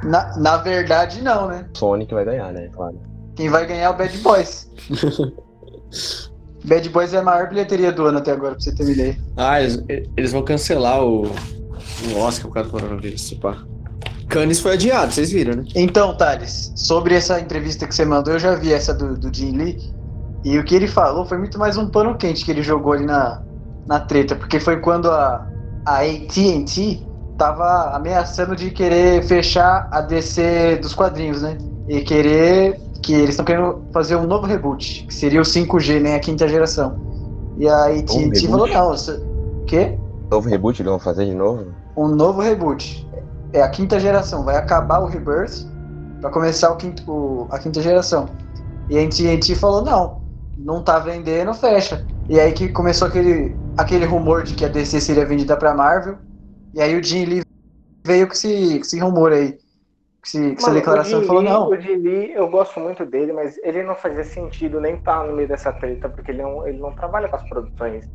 [0.03, 1.65] Na, na verdade, não, né?
[1.75, 2.69] Sonic vai ganhar, né?
[2.73, 2.99] Claro.
[3.35, 4.69] Quem vai ganhar é o Bad Boys.
[6.65, 9.17] Bad Boys é a maior bilheteria do ano até agora, pra você ter uma ideia.
[9.37, 9.83] Ah, eles,
[10.15, 13.63] eles vão cancelar o, o Oscar por causa do coronavírus, se pá.
[14.31, 15.65] Cannes foi adiado, vocês viram, né?
[15.75, 19.57] Então, Thales, sobre essa entrevista que você mandou, eu já vi essa do, do Jim
[19.57, 19.77] Lee.
[20.45, 23.05] E o que ele falou foi muito mais um pano quente que ele jogou ali
[23.05, 23.43] na,
[23.85, 25.45] na treta, porque foi quando a,
[25.85, 27.05] a AT&T
[27.37, 31.57] tava ameaçando de querer fechar a DC dos quadrinhos, né?
[31.89, 36.15] E querer que eles estão querendo fazer um novo reboot, que seria o 5G, né,
[36.15, 36.97] a quinta geração.
[37.57, 39.21] E a AT&T falou não, você...
[39.67, 39.97] quê?
[40.31, 41.65] Novo reboot, eles vão fazer de novo?
[41.97, 43.05] Um novo reboot.
[43.53, 45.65] É a quinta geração, vai acabar o Rebirth
[46.19, 48.37] para começar o quinto, o- a quinta geração.
[48.89, 50.21] E a AT&T falou não,
[50.55, 52.05] não tá vendendo, fecha.
[52.29, 56.19] E aí que começou aquele, aquele rumor de que a DC seria vendida pra Marvel.
[56.73, 57.41] E aí o Jim Lee
[58.05, 59.53] veio com esse, com esse rumor aí.
[59.53, 59.59] Com,
[60.25, 61.75] esse- com essa Mano, declaração e falou não.
[61.75, 65.33] O Jim Lee, eu gosto muito dele, mas ele não fazia sentido nem estar no
[65.33, 68.05] meio dessa treta, porque ele não, ele não trabalha com as produções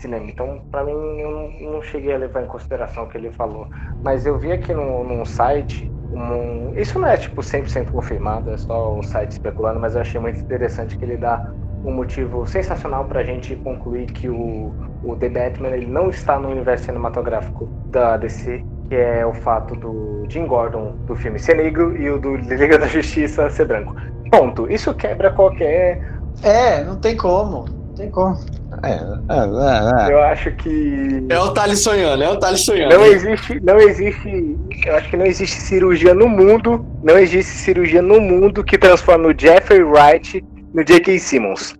[0.00, 0.26] cinema.
[0.30, 3.68] Então, pra mim, eu não, não cheguei a levar em consideração o que ele falou.
[4.02, 8.56] Mas eu vi aqui no, num site, um- isso não é tipo 100% confirmado, é
[8.56, 11.42] só o site especulando, mas eu achei muito interessante que ele dá
[11.84, 16.48] um motivo sensacional pra gente concluir que o, o The Batman ele não está no
[16.50, 21.96] universo cinematográfico da DC, que é o fato do Jim Gordon do filme ser negro
[21.96, 23.94] e o do Liga da Justiça ser branco.
[24.30, 24.70] Ponto.
[24.70, 26.00] Isso quebra qualquer.
[26.42, 27.64] É, não tem como.
[27.66, 28.36] Não tem como.
[28.82, 30.12] É, é, é.
[30.12, 31.24] Eu acho que.
[31.28, 32.94] É o Thales sonhando, é o Thales sonhando.
[32.94, 38.02] Não existe, não existe, eu acho que não existe cirurgia no mundo, não existe cirurgia
[38.02, 41.18] no mundo que transforme o Jeffrey Wright no J.K.
[41.18, 41.74] Simmons.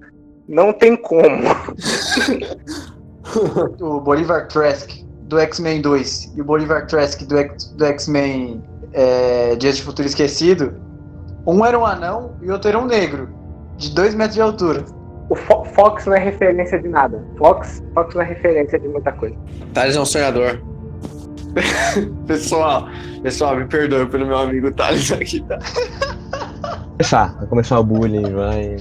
[0.49, 1.43] Não tem como.
[3.81, 4.91] o Bolivar Trask
[5.23, 10.75] do X-Men 2 e o Bolivar Trask do X-Men é, Dias de Futuro Esquecido,
[11.47, 13.29] um era um anão e o outro era um negro,
[13.77, 14.85] de 2 metros de altura.
[15.29, 17.23] O Fo- Fox não é referência de nada.
[17.37, 19.37] Fox, Fox não é referência de muita coisa.
[19.75, 20.61] Thales é um sonhador.
[22.27, 22.87] pessoal,
[23.23, 25.59] pessoal, me perdoe pelo meu amigo Thales aqui, tá?
[26.93, 28.77] Começar, vai começar o bullying, vai.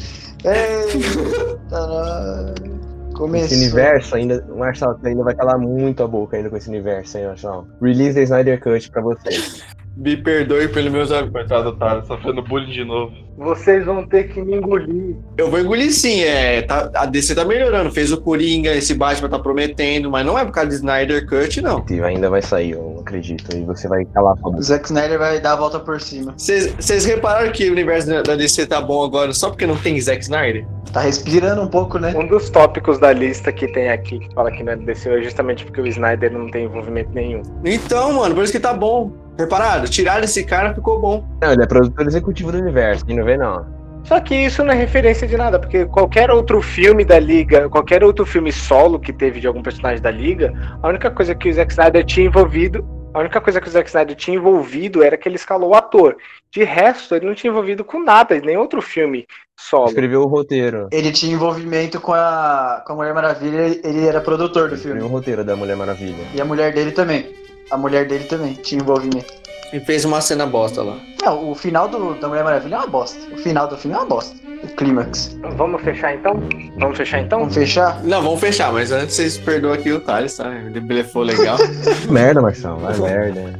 [3.13, 3.45] Começou.
[3.45, 7.17] Esse universo ainda, o Marcelo ainda vai calar muito a boca ainda com esse universo
[7.17, 7.67] aí, Marcelo.
[7.81, 9.63] Release the Snyder Cut pra vocês.
[9.97, 11.31] Me perdoe pelos meus amigos.
[11.31, 13.13] Coitado do Thales, sofrendo bullying de novo.
[13.37, 15.15] Vocês vão ter que me engolir.
[15.37, 19.29] Eu vou engolir sim, é, tá- a DC tá melhorando, fez o Coringa, esse Batman
[19.29, 21.83] tá prometendo, mas não é por causa de Snyder Cut, não.
[21.89, 23.55] E ainda vai sair, eu acredito.
[23.55, 24.61] E você vai calar a O.
[24.61, 26.33] Zack Snyder vai dar a volta por cima.
[26.37, 29.99] Vocês repararam que o universo da- da DC tá bom agora só porque não tem
[29.99, 30.65] Zack Snyder?
[30.93, 32.13] Tá respirando um pouco, né?
[32.15, 35.09] Um dos tópicos da lista que tem aqui, que fala que não é do DC,
[35.09, 37.41] é justamente porque o Snyder não tem envolvimento nenhum.
[37.65, 39.11] Então, mano, por isso que tá bom.
[39.37, 39.87] Reparado?
[39.89, 41.27] Tiraram esse cara, ficou bom.
[41.41, 43.65] Não, ele é produtor executivo do universo, quem não vê não.
[44.05, 48.03] Só que isso não é referência de nada, porque qualquer outro filme da Liga, qualquer
[48.03, 51.53] outro filme solo que teve de algum personagem da Liga, a única coisa que o
[51.53, 55.27] Zack Snyder tinha envolvido, a única coisa que o Zack Snyder tinha envolvido era que
[55.27, 56.17] ele escalou o ator.
[56.51, 59.25] De resto, ele não tinha envolvido com nada, nem outro filme
[59.59, 59.87] solo.
[59.87, 60.87] Escreveu o roteiro.
[60.91, 65.01] Ele tinha envolvimento com a, com a Mulher Maravilha, ele- era produtor do Escreveu o
[65.01, 65.15] filme.
[65.15, 66.23] roteiro da Mulher Maravilha.
[66.33, 67.33] E a mulher dele também.
[67.71, 69.33] A mulher dele também tinha envolvimento.
[69.73, 70.97] E fez uma cena bosta lá.
[71.23, 73.17] Não, o final do, da Mulher Maravilha é uma bosta.
[73.33, 74.35] O final do filme é uma bosta.
[74.63, 75.35] O clímax.
[75.57, 76.39] Vamos fechar então?
[76.77, 77.39] Vamos fechar então?
[77.39, 78.03] Vamos fechar?
[78.03, 80.53] Não, vamos fechar, mas antes vocês perdoam aqui o Thales, tá?
[80.55, 81.57] Ele blefou legal.
[82.09, 83.59] merda, Marcelo, vai merda.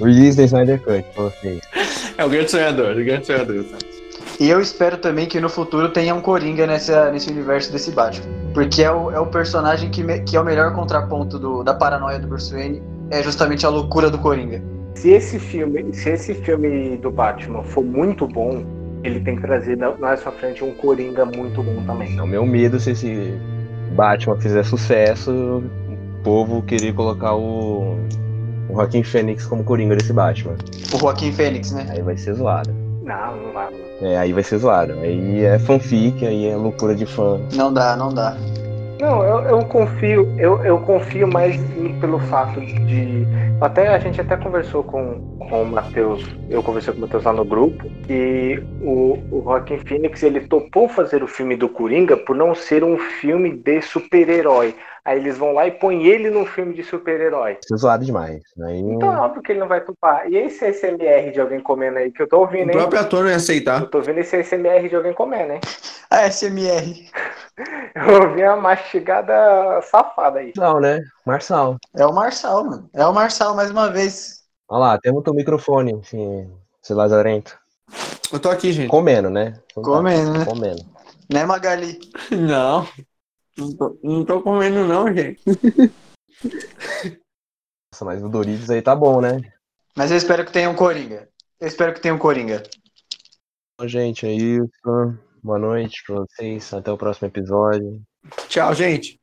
[0.00, 1.60] Release the Snyder Cut vocês.
[2.16, 3.64] é o grande sonhador, o grande sonhador.
[3.64, 3.76] Tá?
[4.40, 8.26] E eu espero também que no futuro tenha um Coringa nessa, nesse universo desse Batman.
[8.54, 11.74] Porque é o, é o personagem que, me- que é o melhor contraponto do- da
[11.74, 12.82] paranoia do Bruce Wayne.
[13.10, 14.62] É justamente a loucura do Coringa.
[14.94, 18.64] Se esse filme, se esse filme do Batman for muito bom,
[19.04, 22.18] ele tem que trazer na- pra frente um Coringa muito bom também.
[22.18, 23.32] É o meu medo se esse
[23.94, 27.94] Batman fizer sucesso, o povo querer colocar o,
[28.68, 30.56] o Joaquim Fênix como Coringa desse Batman.
[30.92, 31.86] O Joaquim Fênix, né?
[31.90, 32.70] Aí vai ser zoado.
[33.04, 33.68] Não, não vai.
[34.02, 34.92] É, aí vai ser zoado.
[35.00, 37.40] Aí é fanfic, aí é loucura de fã.
[37.54, 38.36] Não dá, não dá.
[39.00, 41.56] Não, eu, eu confio, eu, eu confio mais
[42.00, 43.26] pelo fato de.
[43.60, 47.32] Até a gente até conversou com, com o Matheus, eu conversei com o Matheus lá
[47.32, 52.36] no grupo, que o, o Joaquim Phoenix ele topou fazer o filme do Coringa por
[52.36, 54.74] não ser um filme de super-herói.
[55.04, 57.54] Aí eles vão lá e põem ele num filme de super-herói.
[57.54, 58.42] Vai ser zoado demais.
[58.62, 60.30] Aí Então é óbvio que ele não vai topar.
[60.30, 62.76] E esse SMR de alguém comendo aí que eu tô O ouvindo, hein?
[62.76, 63.80] próprio ator não ia aceitar.
[63.80, 65.60] Eu tô ouvindo esse SMR de alguém comendo, hein?
[66.10, 67.10] A SMR.
[67.94, 69.34] Eu ouvi uma mastigada
[69.82, 70.52] safada aí.
[70.56, 71.00] Marçal, né?
[71.26, 71.76] Marçal.
[71.96, 72.90] É o Marçal, mano.
[72.94, 74.42] É o Marçal mais uma vez.
[74.68, 76.50] Olha lá, temos teu microfone, enfim,
[76.80, 77.58] seu lazarento.
[78.32, 78.88] Eu tô aqui, gente.
[78.88, 79.54] Comendo, né?
[79.74, 80.44] Comendo, né?
[80.44, 80.82] Comendo.
[81.32, 81.98] Né, Magali?
[82.30, 82.86] Não.
[83.58, 85.42] Não tô, não tô comendo, não, gente.
[87.92, 89.40] Nossa, mas o Doritos aí tá bom, né?
[89.96, 91.28] Mas eu espero que tenha um Coringa.
[91.58, 92.62] Eu espero que tenha um Coringa.
[93.80, 94.70] Bom, gente, é isso.
[95.42, 96.72] Boa noite pra vocês.
[96.72, 98.00] Até o próximo episódio.
[98.48, 99.20] Tchau, gente.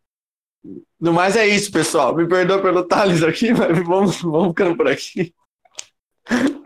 [0.99, 2.13] No mais é isso, pessoal.
[2.13, 5.33] Me perdoa pelo Thales aqui, mas vamos, vamos ficando por aqui.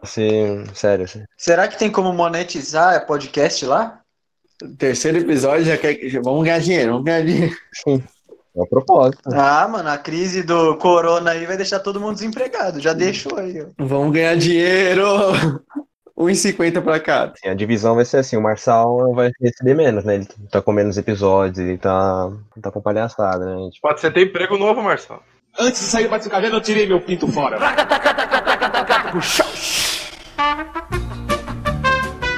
[0.01, 1.23] Assim, sério, assim.
[1.37, 4.01] Será que tem como monetizar podcast lá?
[4.77, 5.97] Terceiro episódio, já quer...
[6.09, 7.55] já- vamos ganhar dinheiro, vamos ganhar dinheiro.
[7.87, 9.29] É o propósito.
[9.31, 12.79] Ah, mano, a crise do corona aí vai deixar todo mundo desempregado.
[12.79, 13.65] Já deixou aí, ó.
[13.85, 15.03] Vamos ganhar dinheiro.
[16.17, 17.31] 1,50 pra cada.
[17.33, 20.15] Assim, a divisão vai ser assim, o Marçal vai receber menos, né?
[20.15, 22.29] Ele tá com menos episódios, ele tá,
[22.61, 23.69] tá com palhaçada, né?
[23.71, 25.21] Tipo, Pode ser ter emprego novo, Marcelo.
[25.57, 27.57] Antes de sair do Bate-Caverna, eu tirei meu pinto fora.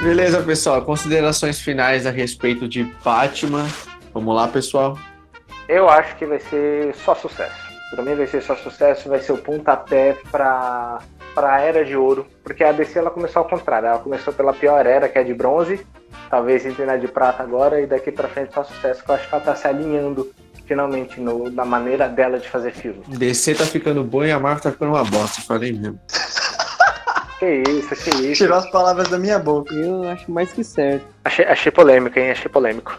[0.02, 0.82] Beleza, pessoal.
[0.82, 3.64] Considerações finais a respeito de Batman.
[4.12, 4.98] Vamos lá, pessoal.
[5.68, 7.54] Eu acho que vai ser só sucesso.
[7.92, 10.98] Pra mim vai ser só sucesso, vai ser o pontapé pra,
[11.32, 12.26] pra Era de Ouro.
[12.42, 13.86] Porque a DC ela começou ao contrário.
[13.86, 15.86] Ela começou pela pior era, que é de bronze.
[16.28, 19.04] Talvez entre na de prata agora e daqui pra frente só sucesso.
[19.04, 20.32] Que eu acho que ela tá se alinhando
[20.66, 23.04] finalmente no, na maneira dela de fazer filme.
[23.06, 25.42] DC tá ficando bom e a Marvel tá ficando uma bosta.
[25.42, 26.00] Falei mesmo.
[27.42, 28.44] Que isso, que isso.
[28.44, 29.74] Tirou as palavras da minha boca.
[29.74, 31.04] Eu acho mais que certo.
[31.24, 32.30] Achei, achei polêmico, hein?
[32.30, 32.96] Achei polêmico.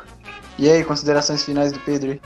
[0.59, 2.11] E aí, considerações finais do Pedro?
[2.11, 2.21] aí?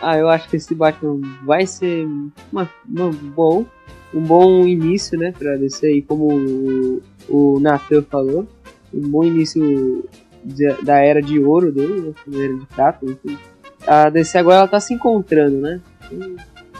[0.00, 2.06] Ah, eu acho que esse Batman vai ser
[2.52, 3.66] uma, uma bom,
[4.14, 8.46] um bom início, né, pra DC aí, como o, o Nathan falou,
[8.94, 10.08] um bom início
[10.44, 13.36] de- da era de ouro dele, né, da era de prata, enfim.
[13.84, 15.80] A DC agora ela tá se encontrando, né?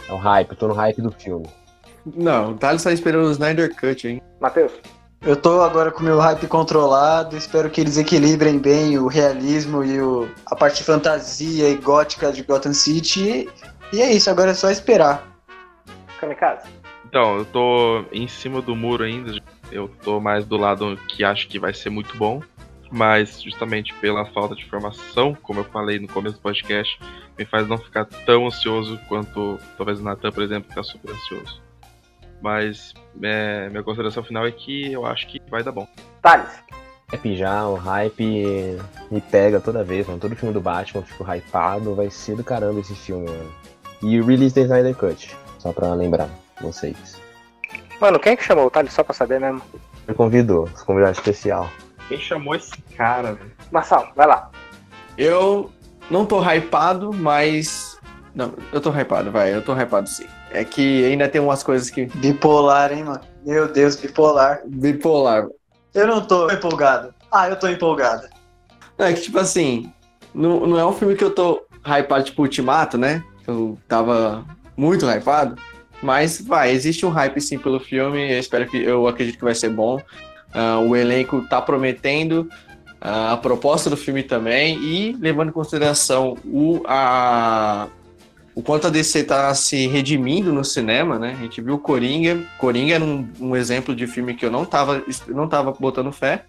[0.07, 1.45] é o hype, eu tô no hype do filme.
[2.15, 4.21] Não, o Thales tá esperando o Snyder Cut, hein?
[4.39, 4.71] Matheus,
[5.21, 9.83] Eu tô agora com o meu hype controlado, espero que eles equilibrem bem o realismo
[9.83, 13.47] e o, a parte fantasia e gótica de Gotham City.
[13.91, 15.27] E, e é isso, agora é só esperar.
[16.19, 16.67] Kamikaze.
[17.05, 19.39] Então, eu tô em cima do muro ainda.
[19.71, 22.41] Eu tô mais do lado que acho que vai ser muito bom.
[22.91, 26.99] Mas justamente pela falta de informação, como eu falei no começo do podcast,
[27.37, 31.61] me faz não ficar tão ansioso quanto talvez o Nathan, por exemplo, ficar super ansioso.
[32.41, 35.87] Mas é, minha consideração final é que eu acho que vai dar bom.
[36.21, 36.51] Thales.
[37.11, 38.79] Hype já, o hype
[39.09, 40.19] me pega toda vez, mano.
[40.19, 43.51] Todo filme do Batman eu fico hypado, vai ser do caramba esse filme, mano.
[44.01, 46.29] E o release da Snyder Cut, só pra lembrar
[46.61, 47.19] vocês.
[47.99, 49.61] Mano, quem é que chamou o Thales só pra saber mesmo?
[50.07, 51.69] Me convidou, convidado especial.
[52.07, 53.51] Quem chamou esse cara, velho?
[53.71, 54.49] Marçal, vai lá.
[55.17, 55.71] Eu
[56.09, 57.78] não tô hypado, mas.
[58.39, 60.25] Não, eu tô hypado, vai, eu tô hypado sim.
[60.51, 62.05] É que ainda tem umas coisas que.
[62.05, 63.19] Bipolar, hein, mano?
[63.45, 64.61] Meu Deus, bipolar.
[64.65, 65.45] Bipolar.
[65.93, 67.13] Eu não tô empolgado.
[67.29, 68.29] Ah, eu tô empolgado.
[68.97, 69.91] Não, é que tipo assim,
[70.33, 73.21] não, não é um filme que eu tô hypado, tipo Ultimato, né?
[73.45, 74.45] Eu tava
[74.77, 75.61] muito hypado.
[76.01, 78.31] Mas vai, existe um hype sim pelo filme.
[78.31, 79.99] Eu espero que eu acredito que vai ser bom.
[80.53, 82.47] Ah, o elenco tá prometendo.
[83.01, 84.77] ah, a proposta do filme também.
[84.81, 87.87] E levando em consideração o, a,
[88.59, 91.31] o quanto a DC tá se redimindo no cinema, né?
[91.31, 92.43] A gente viu Coringa.
[92.57, 96.43] Coringa era um, um exemplo de filme que eu não tava, não tava botando fé.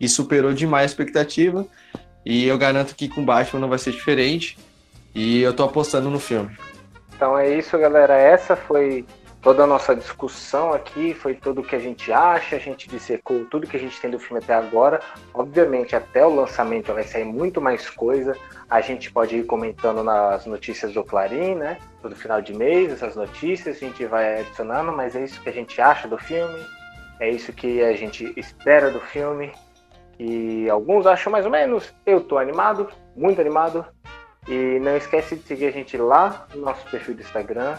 [0.00, 1.64] E superou demais a expectativa.
[2.26, 4.58] E eu garanto que com Batman não vai ser diferente.
[5.14, 6.50] E eu tô apostando no filme.
[7.14, 8.16] Então é isso, galera.
[8.16, 9.06] Essa foi
[9.42, 13.44] toda a nossa discussão aqui, foi tudo o que a gente acha, a gente dissecou
[13.46, 15.00] tudo que a gente tem do filme até agora.
[15.34, 18.36] Obviamente, até o lançamento vai sair muito mais coisa.
[18.70, 21.78] A gente pode ir comentando nas notícias do Clarim, né?
[22.00, 25.52] Todo final de mês, essas notícias, a gente vai adicionando, mas é isso que a
[25.52, 26.64] gente acha do filme,
[27.18, 29.52] é isso que a gente espera do filme.
[30.20, 31.92] E alguns acham mais ou menos.
[32.06, 33.84] Eu tô animado, muito animado.
[34.46, 37.76] E não esquece de seguir a gente lá no nosso perfil do Instagram,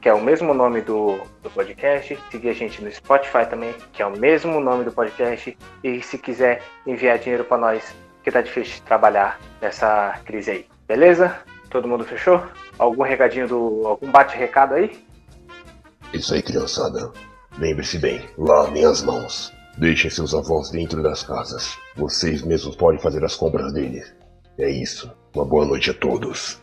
[0.00, 2.18] que é o mesmo nome do, do podcast.
[2.30, 5.56] Seguir a gente no Spotify também, que é o mesmo nome do podcast.
[5.84, 10.66] E se quiser enviar dinheiro para nós, que tá difícil de trabalhar nessa crise aí.
[10.88, 11.38] Beleza?
[11.68, 12.42] Todo mundo fechou?
[12.78, 13.86] Algum recadinho do.
[13.86, 15.04] algum bate-recado aí?
[16.12, 17.12] Isso aí, criançada.
[17.58, 19.52] Lembre-se bem, lavem as mãos.
[19.78, 21.78] Deixem seus avós dentro das casas.
[21.94, 24.14] Vocês mesmos podem fazer as compras deles.
[24.58, 25.12] É isso.
[25.34, 26.60] Uma boa noite a todos.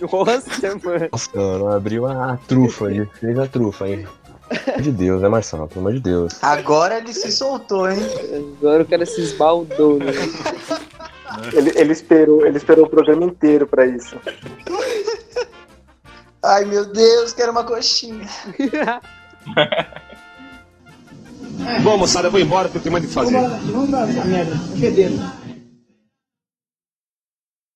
[0.00, 1.08] Nossa, mano.
[1.12, 4.06] Nossa, mano, abriu a trufa, ele fez a trufa, hein?
[4.48, 5.68] Pelo amor de Deus, né, Marcelo?
[5.68, 6.42] Pelo amor de Deus.
[6.42, 8.00] Agora ele se soltou, hein?
[8.58, 10.12] Agora o cara se esbaldou, né?
[11.52, 14.16] Ele, ele esperou, ele esperou o programa inteiro para isso.
[16.42, 18.26] Ai, meu Deus, quero uma coxinha.
[21.82, 23.32] Bom, moçada, eu vou embora porque eu tenho mais o que fazer.
[23.32, 24.56] Vamos vamos embora, essa merda.
[24.78, 25.14] Fedeiro.